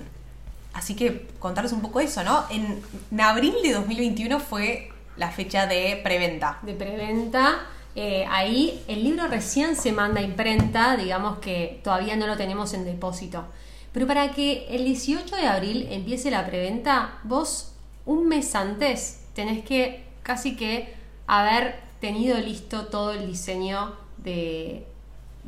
así 0.72 0.94
que 0.94 1.26
contarles 1.38 1.72
un 1.72 1.82
poco 1.82 2.00
eso, 2.00 2.22
¿no? 2.22 2.44
En, 2.50 2.82
en 3.11 3.20
abril 3.20 3.54
de 3.62 3.72
2021 3.74 4.40
fue 4.40 4.90
la 5.18 5.31
fecha 5.31 5.66
de 5.66 6.00
preventa. 6.02 6.59
De 6.62 6.74
preventa. 6.74 7.66
Eh, 7.94 8.24
ahí 8.31 8.83
el 8.87 9.02
libro 9.02 9.26
recién 9.26 9.74
se 9.74 9.92
manda 9.92 10.20
a 10.20 10.22
imprenta, 10.22 10.96
digamos 10.96 11.38
que 11.38 11.81
todavía 11.83 12.16
no 12.16 12.26
lo 12.26 12.37
tenemos 12.37 12.72
en 12.72 12.85
depósito. 12.85 13.44
Pero 13.92 14.07
para 14.07 14.31
que 14.31 14.66
el 14.70 14.85
18 14.85 15.35
de 15.35 15.46
abril 15.46 15.88
empiece 15.90 16.31
la 16.31 16.46
preventa, 16.46 17.18
vos 17.24 17.72
un 18.07 18.28
mes 18.28 18.54
antes 18.54 19.24
tenés 19.35 19.64
que 19.64 20.04
casi 20.22 20.57
que 20.57 20.94
haber 21.26 21.81
tenido 22.00 22.38
listo 22.38 22.87
todo 22.87 23.12
el 23.12 23.26
diseño 23.26 23.94
de, 24.18 24.87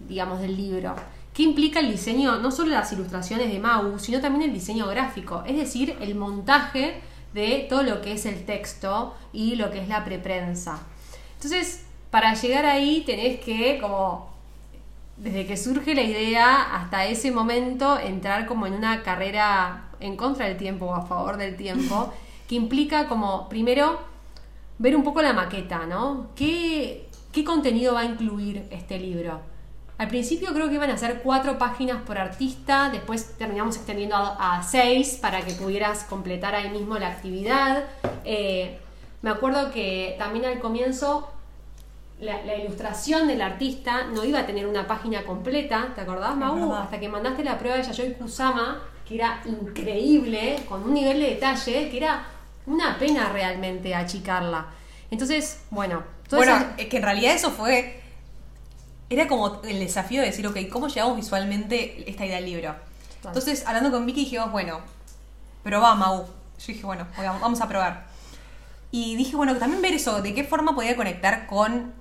digamos, 0.08 0.40
del 0.40 0.56
libro. 0.56 0.96
¿Qué 1.32 1.44
implica 1.44 1.80
el 1.80 1.90
diseño? 1.90 2.38
No 2.38 2.50
solo 2.50 2.70
las 2.70 2.92
ilustraciones 2.92 3.52
de 3.52 3.60
Mau, 3.60 3.98
sino 3.98 4.20
también 4.20 4.50
el 4.50 4.54
diseño 4.54 4.86
gráfico, 4.88 5.44
es 5.46 5.56
decir, 5.56 5.96
el 6.00 6.14
montaje 6.16 7.00
de 7.32 7.66
todo 7.68 7.82
lo 7.82 8.00
que 8.00 8.12
es 8.12 8.26
el 8.26 8.44
texto 8.44 9.14
y 9.32 9.56
lo 9.56 9.70
que 9.70 9.80
es 9.80 9.88
la 9.88 10.04
preprensa. 10.04 10.80
Entonces, 11.34 11.84
para 12.10 12.34
llegar 12.34 12.66
ahí 12.66 13.02
tenés 13.06 13.40
que, 13.40 13.78
como, 13.80 14.30
desde 15.16 15.46
que 15.46 15.56
surge 15.56 15.94
la 15.94 16.02
idea 16.02 16.74
hasta 16.74 17.06
ese 17.06 17.30
momento, 17.30 17.98
entrar 17.98 18.46
como 18.46 18.66
en 18.66 18.74
una 18.74 19.02
carrera 19.02 19.90
en 20.00 20.16
contra 20.16 20.46
del 20.46 20.56
tiempo 20.56 20.86
o 20.86 20.94
a 20.94 21.06
favor 21.06 21.36
del 21.36 21.56
tiempo, 21.56 22.12
que 22.48 22.56
implica 22.56 23.06
como, 23.06 23.48
primero, 23.48 24.00
ver 24.78 24.96
un 24.96 25.04
poco 25.04 25.22
la 25.22 25.32
maqueta, 25.32 25.86
¿no? 25.86 26.30
¿Qué, 26.34 27.08
qué 27.32 27.44
contenido 27.44 27.94
va 27.94 28.00
a 28.00 28.04
incluir 28.06 28.66
este 28.70 28.98
libro? 28.98 29.49
Al 30.00 30.08
principio 30.08 30.54
creo 30.54 30.70
que 30.70 30.76
iban 30.76 30.88
a 30.88 30.96
ser 30.96 31.20
cuatro 31.20 31.58
páginas 31.58 32.00
por 32.00 32.16
artista, 32.16 32.88
después 32.90 33.36
terminamos 33.36 33.76
extendiendo 33.76 34.16
a, 34.16 34.62
seis 34.62 35.18
para 35.20 35.42
que 35.42 35.52
pudieras 35.52 36.04
completar 36.04 36.54
ahí 36.54 36.70
mismo 36.70 36.98
la 36.98 37.08
actividad. 37.08 37.84
Eh, 38.24 38.78
me 39.20 39.28
acuerdo 39.28 39.70
que 39.70 40.16
también 40.18 40.46
al 40.46 40.58
comienzo 40.58 41.30
la, 42.18 42.56
ilustración 42.56 43.28
del 43.28 43.42
artista 43.42 44.04
no 44.04 44.24
iba 44.24 44.38
a 44.38 44.46
tener 44.46 44.66
una 44.66 44.86
página 44.86 45.22
completa, 45.24 45.88
¿te 45.94 46.00
acordás, 46.00 46.34
Mau? 46.34 46.72
Hasta 46.72 46.98
que 46.98 47.10
mandaste 47.10 47.44
la 47.44 47.58
prueba 47.58 47.76
de 47.76 47.82
Yayoi 47.82 48.14
Kusama, 48.14 48.82
que 49.06 49.16
era 49.16 49.42
increíble, 49.44 50.64
con 50.66 50.82
un 50.82 50.94
nivel 50.94 51.20
de 51.20 51.26
detalle, 51.34 51.90
que 51.90 51.98
era 51.98 52.24
una 52.64 52.98
pena 52.98 53.28
realmente 53.34 53.94
achicarla. 53.94 54.64
Entonces, 55.10 55.60
bueno. 55.68 56.02
Bueno, 56.30 56.56
es 56.78 56.86
que 56.86 56.96
en 56.96 57.02
realidad 57.02 57.34
eso 57.34 57.50
fue 57.50 58.00
era 59.10 59.26
como 59.26 59.60
el 59.64 59.80
desafío 59.80 60.20
de 60.20 60.28
decir, 60.28 60.46
ok, 60.46 60.56
¿cómo 60.70 60.86
llevamos 60.86 61.16
visualmente 61.16 62.08
esta 62.08 62.24
idea 62.24 62.36
del 62.36 62.46
libro? 62.46 62.76
Entonces, 63.24 63.66
hablando 63.66 63.90
con 63.90 64.06
Vicky, 64.06 64.20
dijimos, 64.20 64.52
bueno, 64.52 64.80
probá, 65.64 65.96
Mau. 65.96 66.24
Yo 66.24 66.66
dije, 66.66 66.86
bueno, 66.86 67.06
vamos 67.18 67.60
a 67.60 67.68
probar. 67.68 68.06
Y 68.92 69.16
dije, 69.16 69.36
bueno, 69.36 69.56
también 69.56 69.82
ver 69.82 69.94
eso, 69.94 70.22
de 70.22 70.32
qué 70.32 70.44
forma 70.44 70.74
podía 70.74 70.94
conectar 70.96 71.46
con, 71.46 71.92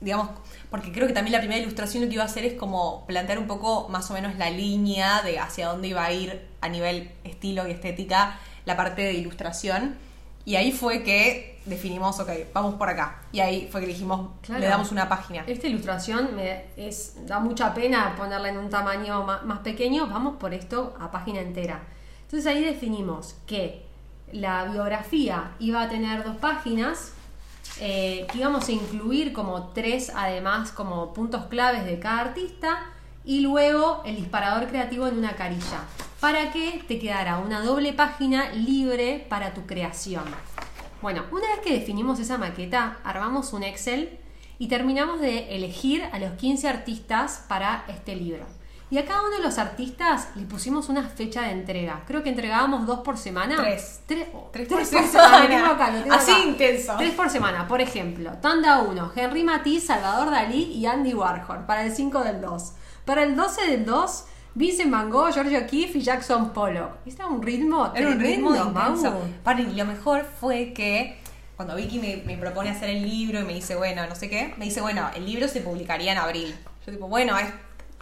digamos, 0.00 0.30
porque 0.70 0.92
creo 0.92 1.06
que 1.06 1.12
también 1.12 1.32
la 1.32 1.38
primera 1.40 1.60
ilustración 1.60 2.04
lo 2.04 2.08
que 2.08 2.14
iba 2.14 2.22
a 2.22 2.26
hacer 2.26 2.44
es 2.44 2.54
como 2.54 3.04
plantear 3.06 3.38
un 3.38 3.46
poco 3.46 3.88
más 3.88 4.10
o 4.10 4.14
menos 4.14 4.36
la 4.36 4.50
línea 4.50 5.22
de 5.22 5.38
hacia 5.38 5.68
dónde 5.68 5.88
iba 5.88 6.04
a 6.04 6.12
ir 6.12 6.46
a 6.60 6.68
nivel 6.68 7.10
estilo 7.24 7.66
y 7.66 7.72
estética 7.72 8.38
la 8.64 8.76
parte 8.76 9.02
de 9.02 9.14
ilustración. 9.14 9.96
Y 10.46 10.54
ahí 10.54 10.70
fue 10.70 11.02
que 11.02 11.60
definimos, 11.66 12.20
ok, 12.20 12.30
vamos 12.54 12.76
por 12.76 12.88
acá. 12.88 13.20
Y 13.32 13.40
ahí 13.40 13.68
fue 13.70 13.80
que 13.80 13.88
dijimos, 13.88 14.30
le 14.48 14.66
damos 14.66 14.92
una 14.92 15.08
página. 15.08 15.42
Esta 15.44 15.66
ilustración 15.66 16.36
me 16.36 16.66
es, 16.76 17.26
da 17.26 17.40
mucha 17.40 17.74
pena 17.74 18.14
ponerla 18.16 18.50
en 18.50 18.56
un 18.56 18.70
tamaño 18.70 19.24
más, 19.24 19.58
pequeño, 19.58 20.06
vamos 20.06 20.36
por 20.36 20.54
esto 20.54 20.94
a 21.00 21.10
página 21.10 21.40
entera. 21.40 21.82
Entonces 22.22 22.46
ahí 22.46 22.64
definimos 22.64 23.34
que 23.44 23.86
la 24.30 24.66
biografía 24.66 25.56
iba 25.58 25.82
a 25.82 25.88
tener 25.88 26.22
dos 26.22 26.36
páginas, 26.36 27.12
eh, 27.80 28.28
que 28.30 28.38
íbamos 28.38 28.68
a 28.68 28.72
incluir 28.72 29.32
como 29.32 29.70
tres 29.70 30.12
además 30.14 30.70
como 30.70 31.12
puntos 31.12 31.46
claves 31.46 31.84
de 31.84 31.98
cada 31.98 32.20
artista 32.20 32.92
y 33.24 33.40
luego 33.40 34.02
el 34.06 34.14
disparador 34.14 34.68
creativo 34.68 35.08
en 35.08 35.18
una 35.18 35.34
carilla 35.34 35.80
para 36.26 36.50
que 36.50 36.82
te 36.88 36.98
quedara 36.98 37.38
una 37.38 37.60
doble 37.60 37.92
página 37.92 38.50
libre 38.50 39.24
para 39.28 39.54
tu 39.54 39.64
creación. 39.64 40.24
Bueno, 41.00 41.22
una 41.30 41.46
vez 41.50 41.60
que 41.62 41.72
definimos 41.72 42.18
esa 42.18 42.36
maqueta, 42.36 42.98
armamos 43.04 43.52
un 43.52 43.62
Excel 43.62 44.18
y 44.58 44.66
terminamos 44.66 45.20
de 45.20 45.54
elegir 45.54 46.02
a 46.10 46.18
los 46.18 46.32
15 46.32 46.68
artistas 46.68 47.44
para 47.46 47.84
este 47.86 48.16
libro. 48.16 48.44
Y 48.90 48.98
a 48.98 49.06
cada 49.06 49.20
uno 49.20 49.36
de 49.36 49.42
los 49.44 49.56
artistas 49.58 50.30
le 50.34 50.46
pusimos 50.46 50.88
una 50.88 51.04
fecha 51.04 51.42
de 51.42 51.52
entrega. 51.52 52.02
Creo 52.08 52.24
que 52.24 52.30
entregábamos 52.30 52.88
dos 52.88 53.02
por 53.04 53.18
semana. 53.18 53.58
Tres. 53.58 54.00
Tres, 54.08 54.26
por, 54.26 54.84
semana. 54.84 55.78
Así 56.10 56.32
intenso. 56.44 56.94
Tres 56.98 57.14
por 57.14 57.30
semana. 57.30 57.68
Por 57.68 57.80
ejemplo, 57.80 58.32
Tanda 58.42 58.80
1, 58.80 59.12
Henry 59.14 59.44
Matisse, 59.44 59.86
Salvador 59.86 60.32
Dalí 60.32 60.72
y 60.72 60.86
Andy 60.86 61.14
Warhol 61.14 61.66
para 61.66 61.84
el 61.84 61.92
5 61.92 62.24
del 62.24 62.40
2. 62.40 62.72
Para 63.04 63.22
el 63.22 63.36
12 63.36 63.70
del 63.70 63.84
2 63.84 64.24
Vincent 64.56 64.90
Van 64.90 65.10
Gogh, 65.10 65.34
Keith 65.68 65.94
y 65.94 66.00
Jackson 66.00 66.54
Pollock. 66.54 67.00
Era 67.04 67.26
un 67.26 67.42
ritmo 67.42 67.92
Era 67.94 68.08
un 68.08 68.18
ritmo 68.18 68.56
intenso. 68.56 69.20
y 69.58 69.76
lo 69.76 69.84
mejor 69.84 70.24
fue 70.40 70.72
que 70.72 71.18
cuando 71.56 71.76
Vicky 71.76 71.98
me, 71.98 72.38
propone 72.38 72.70
hacer 72.70 72.88
el 72.88 73.02
libro 73.02 73.40
y 73.40 73.44
me 73.44 73.52
dice, 73.52 73.76
bueno, 73.76 74.06
no 74.06 74.14
sé 74.14 74.30
qué, 74.30 74.54
me 74.56 74.64
dice, 74.64 74.80
bueno, 74.80 75.10
el 75.14 75.26
libro 75.26 75.46
se 75.46 75.60
publicaría 75.60 76.12
en 76.12 76.18
abril. 76.18 76.54
Yo 76.86 76.92
tipo, 76.92 77.06
bueno, 77.06 77.36
es 77.38 77.48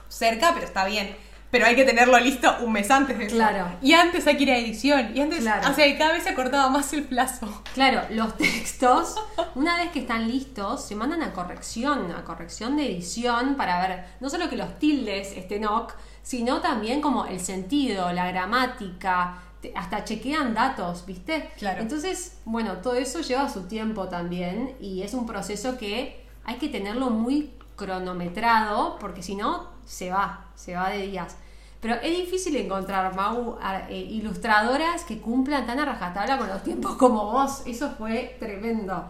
cerca, 0.09 0.53
pero 0.55 0.65
está 0.65 0.85
bien. 0.85 1.17
Pero 1.51 1.67
hay 1.67 1.75
que 1.75 1.85
tenerlo 1.85 2.19
listo 2.21 2.53
un 2.63 2.73
mes 2.73 2.89
antes 2.91 3.19
de 3.19 3.27
eso. 3.27 3.37
Claro. 3.37 3.67
Y 3.83 3.93
antes 3.93 4.25
hay 4.27 4.37
que 4.37 4.43
ir 4.45 4.51
a 4.53 4.59
edición. 4.59 5.11
Y 5.13 5.21
antes, 5.21 5.41
o 5.41 5.75
sea, 5.75 5.99
cada 5.99 6.13
vez 6.13 6.23
se 6.23 6.31
acortaba 6.31 6.69
más 6.69 6.93
el 6.93 7.03
plazo. 7.03 7.63
Claro, 7.75 8.03
los 8.11 8.37
textos, 8.37 9.17
una 9.57 9.77
vez 9.77 9.91
que 9.91 10.01
están 10.01 10.29
listos, 10.29 10.85
se 10.85 10.95
mandan 10.95 11.23
a 11.23 11.33
corrección, 11.33 12.13
a 12.13 12.23
corrección 12.23 12.77
de 12.77 12.87
edición 12.87 13.57
para 13.57 13.81
ver, 13.87 14.05
no 14.21 14.31
solo 14.31 14.49
que 14.49 14.57
los 14.57 14.79
tildes 14.79 15.33
estén 15.37 15.65
ok, 15.65 15.93
sino 16.25 16.61
también 16.61 17.01
como 17.01 17.27
el 17.27 17.39
sentido, 17.39 18.11
la 18.13 18.27
gramática, 18.27 19.43
hasta 19.77 20.05
chequean 20.05 20.55
datos, 20.55 21.07
¿viste? 21.07 21.51
Claro. 21.59 21.81
Entonces, 21.81 22.39
bueno, 22.45 22.79
todo 22.79 22.95
eso 22.95 23.21
lleva 23.21 23.49
su 23.49 23.69
tiempo 23.69 24.09
también 24.09 24.75
y 24.81 25.03
es 25.03 25.15
un 25.15 25.27
proceso 25.27 25.79
que 25.79 26.27
hay 26.45 26.57
que 26.57 26.69
tenerlo 26.69 27.11
muy 27.11 27.53
cronometrado 27.77 28.99
porque 28.99 29.23
si 29.23 29.37
no, 29.37 29.69
se 29.85 30.11
va, 30.11 30.47
se 30.55 30.75
va 30.75 30.91
de 30.91 31.07
días. 31.07 31.37
Pero 31.81 31.97
es 31.97 32.17
difícil 32.17 32.57
encontrar, 32.57 33.15
Mau, 33.15 33.59
eh, 33.91 33.99
ilustradoras 33.99 35.05
que 35.05 35.21
cumplan 35.21 35.67
tan 35.67 35.79
a 35.79 35.85
rajatabla 35.85 36.39
con 36.39 36.49
los 36.49 36.63
tiempos 36.63 36.97
como 36.97 37.31
vos. 37.31 37.63
Eso 37.67 37.91
fue 37.91 38.37
tremendo. 38.41 39.05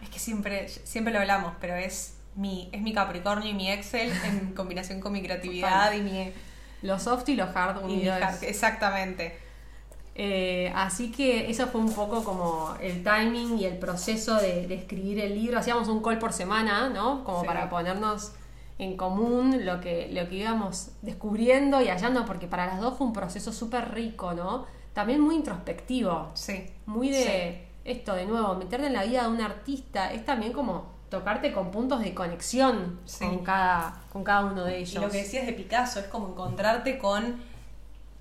Es 0.00 0.10
que 0.10 0.20
siempre, 0.20 0.68
siempre 0.68 1.12
lo 1.12 1.18
hablamos, 1.18 1.54
pero 1.60 1.74
es 1.74 2.13
mi, 2.36 2.68
es 2.72 2.82
mi 2.82 2.92
Capricornio 2.92 3.50
y 3.50 3.54
mi 3.54 3.70
Excel 3.70 4.12
en 4.24 4.54
combinación 4.54 5.00
con 5.00 5.12
mi 5.12 5.22
creatividad 5.22 5.92
y 5.92 6.00
mi... 6.00 6.32
Los 6.82 7.02
soft 7.02 7.26
y 7.30 7.34
los 7.34 7.54
hard 7.56 7.82
unidos. 7.82 8.18
exactamente. 8.42 9.38
Eh, 10.16 10.70
así 10.76 11.10
que 11.10 11.50
eso 11.50 11.66
fue 11.66 11.80
un 11.80 11.92
poco 11.92 12.22
como 12.22 12.74
el 12.80 13.02
timing 13.02 13.58
y 13.58 13.64
el 13.64 13.78
proceso 13.78 14.36
de, 14.36 14.72
escribir 14.74 15.18
el 15.18 15.34
libro. 15.34 15.58
Hacíamos 15.58 15.88
un 15.88 16.02
call 16.02 16.18
por 16.18 16.32
semana, 16.32 16.90
¿no? 16.90 17.24
Como 17.24 17.42
para 17.44 17.68
ponernos 17.70 18.32
en 18.78 18.96
común 18.96 19.64
lo 19.64 19.80
que, 19.80 20.08
lo 20.12 20.28
que 20.28 20.36
íbamos 20.36 20.90
descubriendo 21.02 21.80
y 21.80 21.88
hallando, 21.88 22.24
porque 22.24 22.46
para 22.46 22.66
las 22.66 22.80
dos 22.80 22.98
fue 22.98 23.06
un 23.06 23.12
proceso 23.12 23.52
súper 23.52 23.92
rico, 23.92 24.34
¿no? 24.34 24.66
También 24.92 25.20
muy 25.20 25.36
introspectivo. 25.36 26.30
Sí. 26.34 26.66
Muy 26.86 27.10
de 27.10 27.66
esto, 27.84 28.14
de 28.14 28.26
nuevo, 28.26 28.54
meterte 28.54 28.86
en 28.86 28.92
la 28.92 29.04
vida 29.04 29.22
de 29.22 29.28
un 29.28 29.40
artista. 29.40 30.12
Es 30.12 30.24
también 30.24 30.52
como 30.52 30.93
tocarte 31.14 31.52
con 31.52 31.70
puntos 31.70 32.00
de 32.00 32.12
conexión 32.12 33.00
con, 33.20 33.44
cada, 33.44 34.02
con 34.12 34.24
cada 34.24 34.46
uno 34.46 34.64
de 34.64 34.78
ellos. 34.78 34.94
Y 34.94 34.98
lo 34.98 35.10
que 35.10 35.18
decías 35.18 35.46
de 35.46 35.52
Picasso 35.52 36.00
es 36.00 36.06
como 36.06 36.28
encontrarte 36.28 36.98
con 36.98 37.40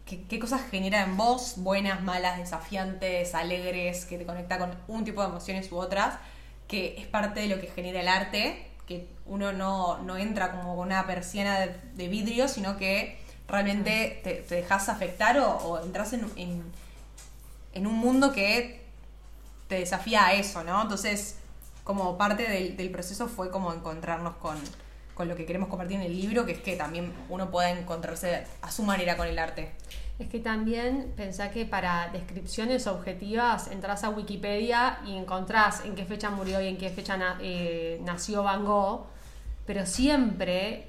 qué, 0.06 0.40
cosas 0.40 0.62
genera 0.70 1.04
en 1.04 1.18
vos, 1.18 1.56
buenas, 1.58 2.04
malas, 2.04 2.38
desafiantes, 2.38 3.34
alegres, 3.34 4.06
que 4.06 4.18
te 4.18 4.26
conecta 4.26 4.60
con 4.60 4.72
un 4.88 5.04
tipo 5.04 5.22
de 5.22 5.30
emociones 5.30 5.72
u 5.72 5.78
otras, 5.78 6.20
que 6.68 6.96
es 7.00 7.08
parte 7.08 7.40
de 7.40 7.48
lo 7.48 7.60
que 7.60 7.68
genera 7.68 8.02
el 8.02 8.08
arte, 8.08 8.68
que 8.88 9.08
uno 9.26 9.54
no, 9.54 10.18
entra 10.18 10.52
como 10.52 10.76
con 10.76 10.88
una 10.88 11.08
persiana 11.08 11.62
de, 11.96 12.08
vidrio, 12.08 12.48
sino 12.48 12.78
que 12.78 13.18
realmente 13.48 14.22
te, 14.24 14.56
dejas 14.56 14.88
afectar 14.88 15.40
o, 15.40 15.82
entras 15.84 16.14
en, 16.14 16.64
en 17.74 17.88
un 17.88 17.96
mundo 17.96 18.32
que 18.32 18.84
te 19.68 19.80
desafía 19.80 20.28
a 20.28 20.34
eso, 20.34 20.64
¿no? 20.64 20.80
Entonces 20.80 21.38
como 21.84 22.18
parte 22.18 22.44
del, 22.50 22.78
del 22.78 22.90
proceso 22.92 23.28
fue 23.28 23.50
como 23.52 23.74
encontrarnos 23.74 24.36
con, 24.36 24.58
con 25.14 25.28
lo 25.28 25.36
que 25.36 25.46
queremos 25.46 25.70
compartir 25.70 25.98
en 25.98 26.04
el 26.04 26.16
libro, 26.20 26.46
que 26.46 26.54
es 26.54 26.60
que 26.60 26.76
también 26.76 27.12
uno 27.30 27.52
pueda 27.52 27.72
encontrarse 27.72 28.46
a 28.62 28.72
su 28.72 28.84
manera 28.84 29.18
con 29.18 29.28
el 29.28 29.38
arte. 29.40 29.72
Es 30.20 30.30
que 30.30 30.40
también 30.40 31.12
pensá 31.18 31.50
que 31.52 31.66
para 31.66 32.10
descripciones 32.14 32.86
objetivas 32.88 33.68
entras 33.68 34.04
a 34.04 34.10
Wikipedia 34.10 35.00
y 35.06 35.18
encontrás 35.18 35.84
en 35.86 35.96
qué 35.96 36.06
fecha 36.06 36.30
murió 36.30 36.62
y 36.62 36.68
en 36.68 36.78
qué 36.78 36.90
fecha 36.92 37.18
na- 37.18 37.38
eh, 37.42 38.00
nació 38.04 38.44
Van 38.44 38.64
Gogh, 38.64 39.08
pero 39.66 39.86
siempre, 39.88 40.88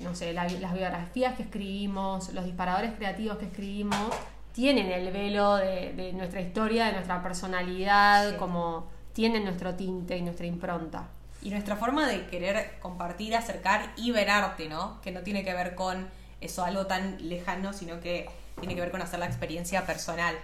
no 0.00 0.14
sé, 0.16 0.32
la- 0.32 0.48
las 0.48 0.74
biografías 0.74 1.36
que 1.36 1.44
escribimos, 1.44 2.32
los 2.34 2.44
disparadores 2.44 2.92
creativos 2.96 3.38
que 3.38 3.46
escribimos, 3.46 4.12
tienen 4.52 4.90
el 4.90 5.12
velo 5.12 5.56
de, 5.56 5.92
de 5.94 6.12
nuestra 6.12 6.40
historia, 6.40 6.86
de 6.86 6.92
nuestra 6.92 7.22
personalidad, 7.22 8.30
Sí. 8.30 8.36
como 8.36 8.88
tienen 9.14 9.44
nuestro 9.44 9.74
tinte 9.74 10.18
y 10.18 10.22
nuestra 10.22 10.44
impronta. 10.44 11.08
Y 11.40 11.50
nuestra 11.50 11.76
forma 11.76 12.06
de 12.06 12.26
querer 12.26 12.78
compartir, 12.80 13.34
acercar 13.34 13.92
y 13.96 14.10
ver 14.10 14.28
arte, 14.28 14.68
¿no? 14.68 15.00
Que 15.00 15.12
no 15.12 15.22
tiene 15.22 15.44
que 15.44 15.54
ver 15.54 15.74
con 15.74 16.08
eso, 16.40 16.64
algo 16.64 16.86
tan 16.86 17.28
lejano, 17.28 17.72
sino 17.72 18.00
que 18.00 18.28
tiene 18.58 18.74
que 18.74 18.80
ver 18.80 18.90
con 18.90 19.00
hacer 19.00 19.20
la 19.20 19.26
experiencia 19.26 19.86
personal. 19.86 20.34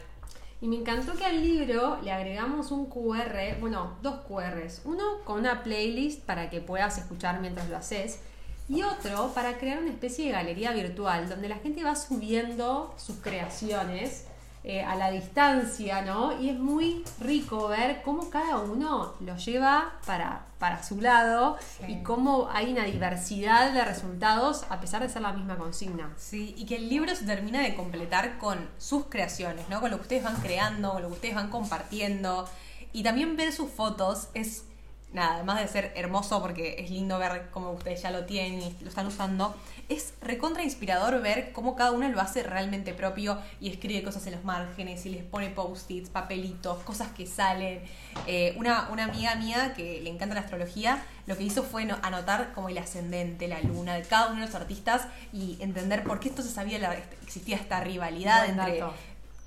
Y 0.62 0.68
me 0.68 0.76
encantó 0.76 1.14
que 1.14 1.24
al 1.24 1.42
libro 1.42 1.98
le 2.02 2.12
agregamos 2.12 2.70
un 2.70 2.87
QR, 2.87 3.59
bueno, 3.61 3.96
dos 4.02 4.20
QRs. 4.28 4.83
Uno 4.85 5.20
con 5.24 5.40
una 5.40 5.62
playlist 5.62 6.22
para 6.22 6.50
que 6.50 6.61
puedas 6.61 6.98
escuchar 6.98 7.40
mientras 7.40 7.68
lo 7.68 7.76
haces. 7.76 8.20
Y 8.68 8.83
otro 8.83 9.33
para 9.35 9.59
crear 9.59 9.78
una 9.78 9.90
especie 9.90 10.26
de 10.26 10.33
galería 10.33 10.72
virtual 10.72 11.28
donde 11.28 11.48
la 11.48 11.56
gente 11.56 11.83
va 11.83 11.96
subiendo 11.96 12.94
sus 12.98 13.16
creaciones 13.16 14.26
eh, 14.62 14.83
a 14.83 14.94
la 14.96 15.11
distancia, 15.11 16.03
¿no? 16.03 16.38
Y 16.40 16.51
es 16.51 16.59
muy 16.59 17.03
rico 17.20 17.68
ver 17.68 18.03
cómo 18.03 18.29
cada 18.29 18.59
uno 18.59 19.14
lo 19.20 19.37
lleva 19.37 19.94
para, 20.07 20.44
para 20.59 20.83
su 20.83 21.01
lado 21.01 21.57
Sí. 21.79 21.85
y 21.92 22.03
cómo 22.03 22.49
hay 22.53 22.73
una 22.73 22.85
diversidad 22.85 23.73
de 23.73 23.83
resultados 23.85 24.66
a 24.68 24.79
pesar 24.81 25.01
de 25.03 25.09
ser 25.09 25.23
la 25.23 25.33
misma 25.33 25.57
consigna. 25.57 26.12
Sí, 26.18 26.55
y 26.59 26.66
que 26.66 26.77
el 26.77 26.90
libro 26.90 27.14
se 27.14 27.25
termina 27.25 27.62
de 27.62 27.75
completar 27.75 28.37
con 28.37 28.68
sus 28.79 29.07
creaciones, 29.07 29.66
¿no? 29.70 29.81
Con 29.81 29.90
lo 29.90 29.96
que 29.96 30.03
ustedes 30.03 30.25
van 30.25 30.37
creando, 30.37 30.92
con 30.92 31.03
lo 31.03 31.09
que 31.09 31.14
ustedes 31.14 31.35
van 31.35 31.49
compartiendo. 31.49 32.46
Y 32.92 33.03
también 33.03 33.37
ver 33.37 33.53
sus 33.53 33.70
fotos 33.70 34.29
es, 34.35 34.64
nada, 35.12 35.37
además 35.37 35.61
de 35.61 35.68
ser 35.68 35.92
hermoso 35.96 36.42
porque 36.42 36.77
es 36.79 36.90
lindo 36.90 37.18
ver 37.18 37.49
cómo 37.51 37.70
ustedes 37.73 38.03
ya 38.03 38.11
lo 38.11 38.27
tienen 38.27 38.61
y 38.61 38.77
lo 38.83 38.88
están 38.90 39.07
usando, 39.07 39.55
es 39.90 40.14
recontra 40.22 40.62
inspirador 40.62 41.20
ver 41.20 41.53
cómo 41.53 41.76
cada 41.76 41.90
uno 41.92 42.09
lo 42.09 42.20
hace 42.20 42.42
realmente 42.42 42.94
propio 42.94 43.38
y 43.61 43.68
escribe 43.70 44.03
cosas 44.03 44.26
en 44.26 44.33
los 44.35 44.44
márgenes 44.44 45.05
y 45.05 45.11
les 45.11 45.22
pone 45.24 45.50
post-its, 45.50 46.09
papelitos, 46.09 46.83
cosas 46.85 47.09
que 47.09 47.26
salen. 47.26 47.81
Eh, 48.26 48.55
una, 48.57 48.88
una 48.90 49.05
amiga 49.05 49.35
mía 49.35 49.74
que 49.76 50.00
le 50.00 50.09
encanta 50.09 50.35
la 50.35 50.40
astrología, 50.42 51.03
lo 51.26 51.37
que 51.37 51.42
hizo 51.42 51.62
fue 51.64 51.85
no- 51.85 51.98
anotar 52.03 52.53
como 52.55 52.68
el 52.68 52.79
ascendente, 52.79 53.48
la 53.48 53.61
luna 53.61 53.94
de 53.94 54.03
cada 54.03 54.29
uno 54.29 54.40
de 54.40 54.46
los 54.46 54.55
artistas 54.55 55.09
y 55.33 55.59
entender 55.61 56.05
por 56.05 56.20
qué 56.20 56.29
entonces 56.29 56.57
había 56.57 56.79
la- 56.79 56.94
existía 57.22 57.57
esta 57.57 57.81
rivalidad 57.81 58.46
Buen 58.46 58.59
entre 58.61 58.79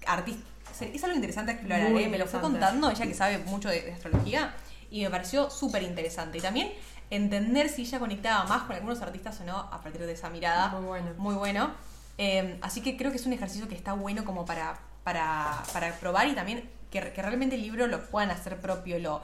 artistas. 0.05 0.43
Es 0.93 1.03
algo 1.03 1.15
interesante 1.15 1.51
a 1.51 1.53
explorar, 1.55 1.87
¿eh? 2.01 2.07
Me 2.09 2.17
lo 2.17 2.25
fue 2.25 2.39
contando 2.41 2.89
ella 2.89 3.05
que 3.05 3.13
sabe 3.13 3.37
mucho 3.39 3.69
de, 3.69 3.81
de 3.81 3.93
astrología 3.93 4.53
y 4.91 5.03
me 5.03 5.09
pareció 5.09 5.49
súper 5.49 5.83
interesante. 5.83 6.39
Y 6.39 6.41
también 6.41 6.71
entender 7.15 7.69
si 7.69 7.83
ella 7.83 7.99
conectaba 7.99 8.43
más 8.45 8.63
con 8.63 8.75
algunos 8.75 9.01
artistas 9.01 9.39
o 9.41 9.43
no 9.43 9.57
a 9.57 9.81
partir 9.81 10.05
de 10.05 10.11
esa 10.11 10.29
mirada. 10.29 10.69
Muy 10.69 10.85
bueno. 10.85 11.11
Muy 11.17 11.35
bueno. 11.35 11.71
Eh, 12.17 12.57
así 12.61 12.81
que 12.81 12.97
creo 12.97 13.11
que 13.11 13.17
es 13.17 13.25
un 13.25 13.33
ejercicio 13.33 13.67
que 13.67 13.75
está 13.75 13.93
bueno 13.93 14.25
como 14.25 14.45
para, 14.45 14.79
para, 15.03 15.63
para 15.73 15.93
probar 15.99 16.27
y 16.27 16.33
también 16.33 16.69
que, 16.91 17.11
que 17.11 17.21
realmente 17.21 17.55
el 17.55 17.61
libro 17.61 17.87
lo 17.87 18.05
puedan 18.07 18.31
hacer 18.31 18.59
propio. 18.59 18.99
Lo, 18.99 19.21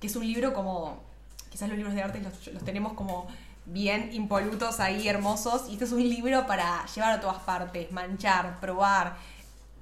que 0.00 0.06
es 0.06 0.16
un 0.16 0.26
libro 0.26 0.52
como. 0.54 1.02
Quizás 1.50 1.68
los 1.68 1.78
libros 1.78 1.94
de 1.94 2.02
arte 2.02 2.20
los, 2.20 2.46
los 2.48 2.62
tenemos 2.62 2.92
como 2.92 3.26
bien 3.64 4.10
impolutos 4.12 4.80
ahí, 4.80 5.08
hermosos. 5.08 5.68
Y 5.68 5.74
este 5.74 5.84
es 5.84 5.92
un 5.92 6.06
libro 6.08 6.46
para 6.46 6.84
llevar 6.86 7.12
a 7.12 7.20
todas 7.20 7.38
partes, 7.42 7.90
manchar, 7.92 8.60
probar, 8.60 9.16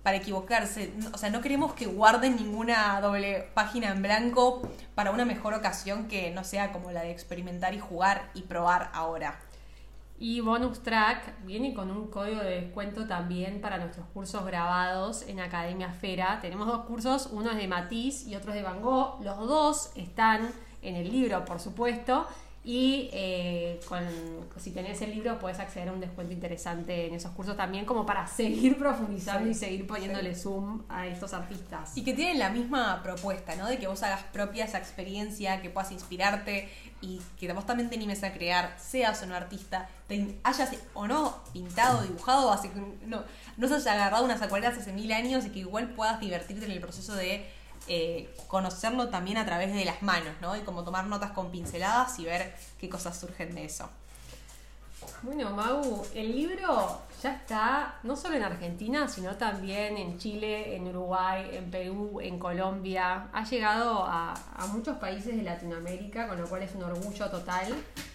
para 0.07 0.19
equivocarse. 0.19 0.93
O 1.13 1.19
sea, 1.19 1.31
no 1.31 1.41
queremos 1.41 1.73
que 1.73 1.87
guarden 1.87 2.37
ninguna 2.37 3.01
doble 3.01 3.51
página 3.55 3.91
en 3.91 4.03
blanco 4.03 4.63
para 4.95 5.11
una 5.11 5.25
mejor 5.25 5.53
ocasión 5.53 6.07
que 6.07 6.31
no 6.31 6.45
sea 6.45 6.71
como 6.71 6.93
la 6.93 7.03
de 7.03 7.11
experimentar 7.11 7.75
y 7.75 7.81
jugar 7.81 8.31
y 8.33 8.43
probar 8.43 8.89
ahora. 8.93 9.41
Y 10.17 10.39
Bonus 10.43 10.85
Track 10.85 11.45
viene 11.45 11.75
con 11.75 11.91
un 11.91 12.07
código 12.07 12.41
de 12.41 12.61
descuento 12.61 13.09
también 13.09 13.61
para 13.61 13.79
nuestros 13.79 14.07
cursos 14.15 14.47
grabados 14.47 15.23
en 15.27 15.41
Academia 15.41 15.91
Fera. 15.91 16.39
Tenemos 16.41 16.69
dos 16.69 16.85
cursos, 16.85 17.29
uno 17.33 17.51
es 17.51 17.57
de 17.57 17.67
Matisse 17.67 18.29
y 18.29 18.37
otro 18.37 18.53
es 18.53 18.59
de 18.59 18.63
Van 18.63 18.83
Gogh. 18.83 19.21
Los 19.25 19.39
dos 19.39 19.91
están 19.97 20.53
en 20.83 20.95
el 20.95 21.11
libro, 21.11 21.45
por 21.45 21.59
supuesto. 21.59 22.29
Y 22.69 23.11
eh, 23.13 23.79
con, 23.89 24.03
si 24.57 24.73
tenés 24.73 25.01
el 25.01 25.13
libro 25.13 25.39
puedes 25.39 25.61
acceder 25.61 25.89
a 25.89 25.93
un 25.93 26.01
descuento 26.01 26.33
interesante 26.33 27.07
en 27.07 27.15
esos 27.15 27.31
cursos 27.31 27.57
también 27.57 27.85
como 27.85 28.05
para 28.05 28.27
seguir 28.27 28.77
profundizando 28.77 29.45
Sí, 29.45 29.51
y 29.51 29.55
seguir 29.55 29.87
poniéndole 29.87 30.35
zoom 30.35 30.83
a 30.89 31.07
estos 31.07 31.33
artistas. 31.33 31.97
Y 31.97 32.03
que 32.03 32.13
tienen 32.13 32.41
la 32.41 32.51
misma 32.51 33.05
propuesta, 33.05 33.55
¿no? 33.55 33.69
De 33.69 33.79
que 33.79 33.87
vos 33.87 34.03
hagas 34.03 34.25
propia 34.33 34.65
esa 34.65 34.79
experiencia, 34.79 35.63
que 35.63 35.71
puedas 35.71 35.93
inspirarte 35.93 36.69
y 37.01 37.21
que 37.39 37.53
vos 37.53 37.65
también 37.67 37.89
te 37.89 37.95
animes 37.95 38.25
a 38.25 38.33
crear, 38.33 38.75
seas 38.81 39.23
o 39.23 39.27
no 39.27 39.37
artista, 39.37 39.89
te 40.09 40.37
hayas 40.43 40.71
o 40.95 41.07
no 41.07 41.45
pintado, 41.53 42.03
dibujado, 42.03 42.51
hace, 42.51 42.73
no, 43.07 43.23
no 43.57 43.69
se 43.69 43.75
haya 43.77 43.93
agarrado 43.93 44.25
unas 44.25 44.43
acuarelas 44.43 44.77
hace 44.77 44.93
mil 44.93 45.13
años 45.13 45.47
y 45.47 45.51
que 45.51 45.61
igual 45.61 45.91
puedas 45.91 46.19
divertirte 46.19 46.65
en 46.65 46.73
el 46.73 46.81
proceso 46.81 47.15
de 47.15 47.47
eh, 47.89 48.35
conocerlo 48.49 49.09
también 49.09 49.39
a 49.39 49.45
través 49.45 49.73
de 49.73 49.85
las 49.85 50.03
manos, 50.03 50.35
¿no? 50.41 50.57
Y 50.57 50.61
como 50.61 50.85
tomar 50.85 51.07
notas 51.07 51.33
con 51.33 51.51
pinceladas 51.51 52.19
y 52.19 52.25
ver 52.25 52.55
qué 52.79 52.89
cosas 52.89 53.19
surgen 53.19 53.55
de 53.55 53.65
eso. 53.65 53.89
Bueno, 55.23 55.51
Mau, 55.51 56.05
el 56.15 56.35
libro 56.35 57.03
ya 57.23 57.35
está 57.35 57.99
no 58.03 58.17
solo 58.17 58.37
en 58.37 58.43
Argentina, 58.43 59.09
sino 59.09 59.37
también 59.37 59.97
en 59.97 60.19
Chile, 60.19 60.77
en 60.77 60.89
Uruguay, 60.89 61.51
en 61.53 61.71
Perú, 61.71 62.21
en 62.21 62.39
Colombia. 62.39 63.29
Ha 63.33 63.45
llegado 63.45 64.05
a, 64.05 64.35
muchos 64.73 64.97
países 64.99 65.37
de 65.37 65.43
Latinoamérica, 65.43 66.29
con 66.29 66.41
lo 66.41 66.49
cual 66.49 66.63
es 66.63 66.75
un 66.75 66.83
orgullo 66.83 67.31
total. 67.31 67.75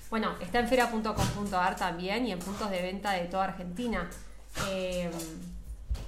Bueno, 0.10 0.36
está 0.42 0.60
en 0.60 0.68
fera.com.ar 0.68 1.76
también 1.76 2.26
y 2.26 2.32
en 2.32 2.40
puntos 2.40 2.70
de 2.70 2.82
venta 2.82 3.12
de 3.12 3.26
toda 3.26 3.46
Argentina. 3.46 4.10
Eh, 4.70 5.10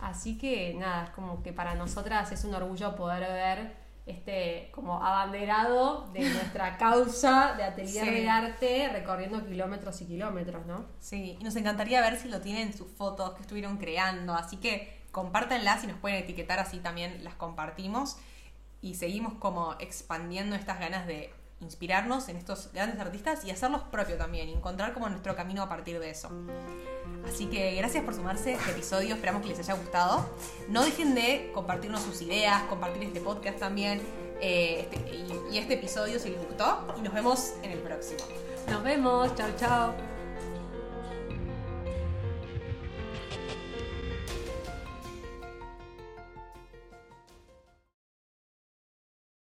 así 0.03 0.37
que 0.37 0.73
nada, 0.75 1.05
es 1.05 1.09
como 1.11 1.41
que 1.43 1.53
para 1.53 1.75
nosotras 1.75 2.31
es 2.31 2.43
un 2.43 2.53
orgullo 2.55 2.95
poder 2.95 3.21
ver 3.21 3.83
este 4.05 4.69
como 4.75 5.01
abanderado 5.03 6.09
de 6.11 6.19
nuestra 6.29 6.77
causa 6.77 7.53
de 7.55 7.63
atelier 7.63 8.03
Sí. 8.05 8.11
de 8.11 8.29
arte 8.29 8.89
recorriendo 8.91 9.45
kilómetros 9.45 10.01
y 10.01 10.05
kilómetros, 10.05 10.65
¿no? 10.65 10.85
Sí, 10.99 11.37
y 11.39 11.43
nos 11.43 11.55
encantaría 11.55 12.01
ver 12.01 12.17
si 12.17 12.27
lo 12.27 12.41
tienen 12.41 12.67
en 12.69 12.73
sus 12.77 12.91
fotos 12.91 13.33
que 13.35 13.41
estuvieron 13.41 13.77
creando, 13.77 14.33
así 14.33 14.57
que 14.57 15.01
compártanlas 15.11 15.83
y 15.83 15.87
nos 15.87 15.97
pueden 15.97 16.17
etiquetar, 16.23 16.59
así 16.59 16.79
también 16.79 17.23
las 17.23 17.35
compartimos 17.35 18.17
y 18.81 18.95
seguimos 18.95 19.35
como 19.35 19.75
expandiendo 19.79 20.55
estas 20.57 20.79
ganas 20.79 21.07
de 21.07 21.31
inspirarnos 21.61 22.27
en 22.27 22.35
estos 22.35 22.73
grandes 22.73 22.99
artistas 22.99 23.45
y 23.45 23.51
hacerlos 23.51 23.83
propio 23.83 24.17
también, 24.17 24.49
encontrar 24.49 24.91
como 24.93 25.07
nuestro 25.07 25.33
camino 25.33 25.61
a 25.63 25.69
partir 25.69 25.97
de 25.99 26.09
eso. 26.09 26.29
Así 27.27 27.45
que 27.47 27.75
gracias 27.75 28.03
por 28.03 28.13
sumarse 28.13 28.53
a 28.53 28.57
este 28.57 28.71
episodio, 28.71 29.15
esperamos 29.15 29.41
que 29.41 29.49
les 29.49 29.59
haya 29.59 29.73
gustado. 29.73 30.25
No 30.67 30.83
dejen 30.83 31.15
de 31.15 31.51
compartirnos 31.53 32.01
sus 32.01 32.21
ideas, 32.21 32.63
compartir 32.63 33.03
este 33.03 33.21
podcast 33.21 33.57
también 33.59 34.01
eh, 34.41 34.87
este- 34.91 35.15
y, 35.15 35.55
y 35.55 35.57
este 35.57 35.75
episodio 35.75 36.19
si 36.19 36.29
les 36.29 36.45
gustó 36.45 36.85
y 36.97 37.01
nos 37.01 37.13
vemos 37.13 37.53
en 37.63 37.71
el 37.71 37.79
próximo. 37.79 38.19
Nos 38.69 38.83
vemos, 38.83 39.33
chao 39.35 39.49
chao. 39.57 40.12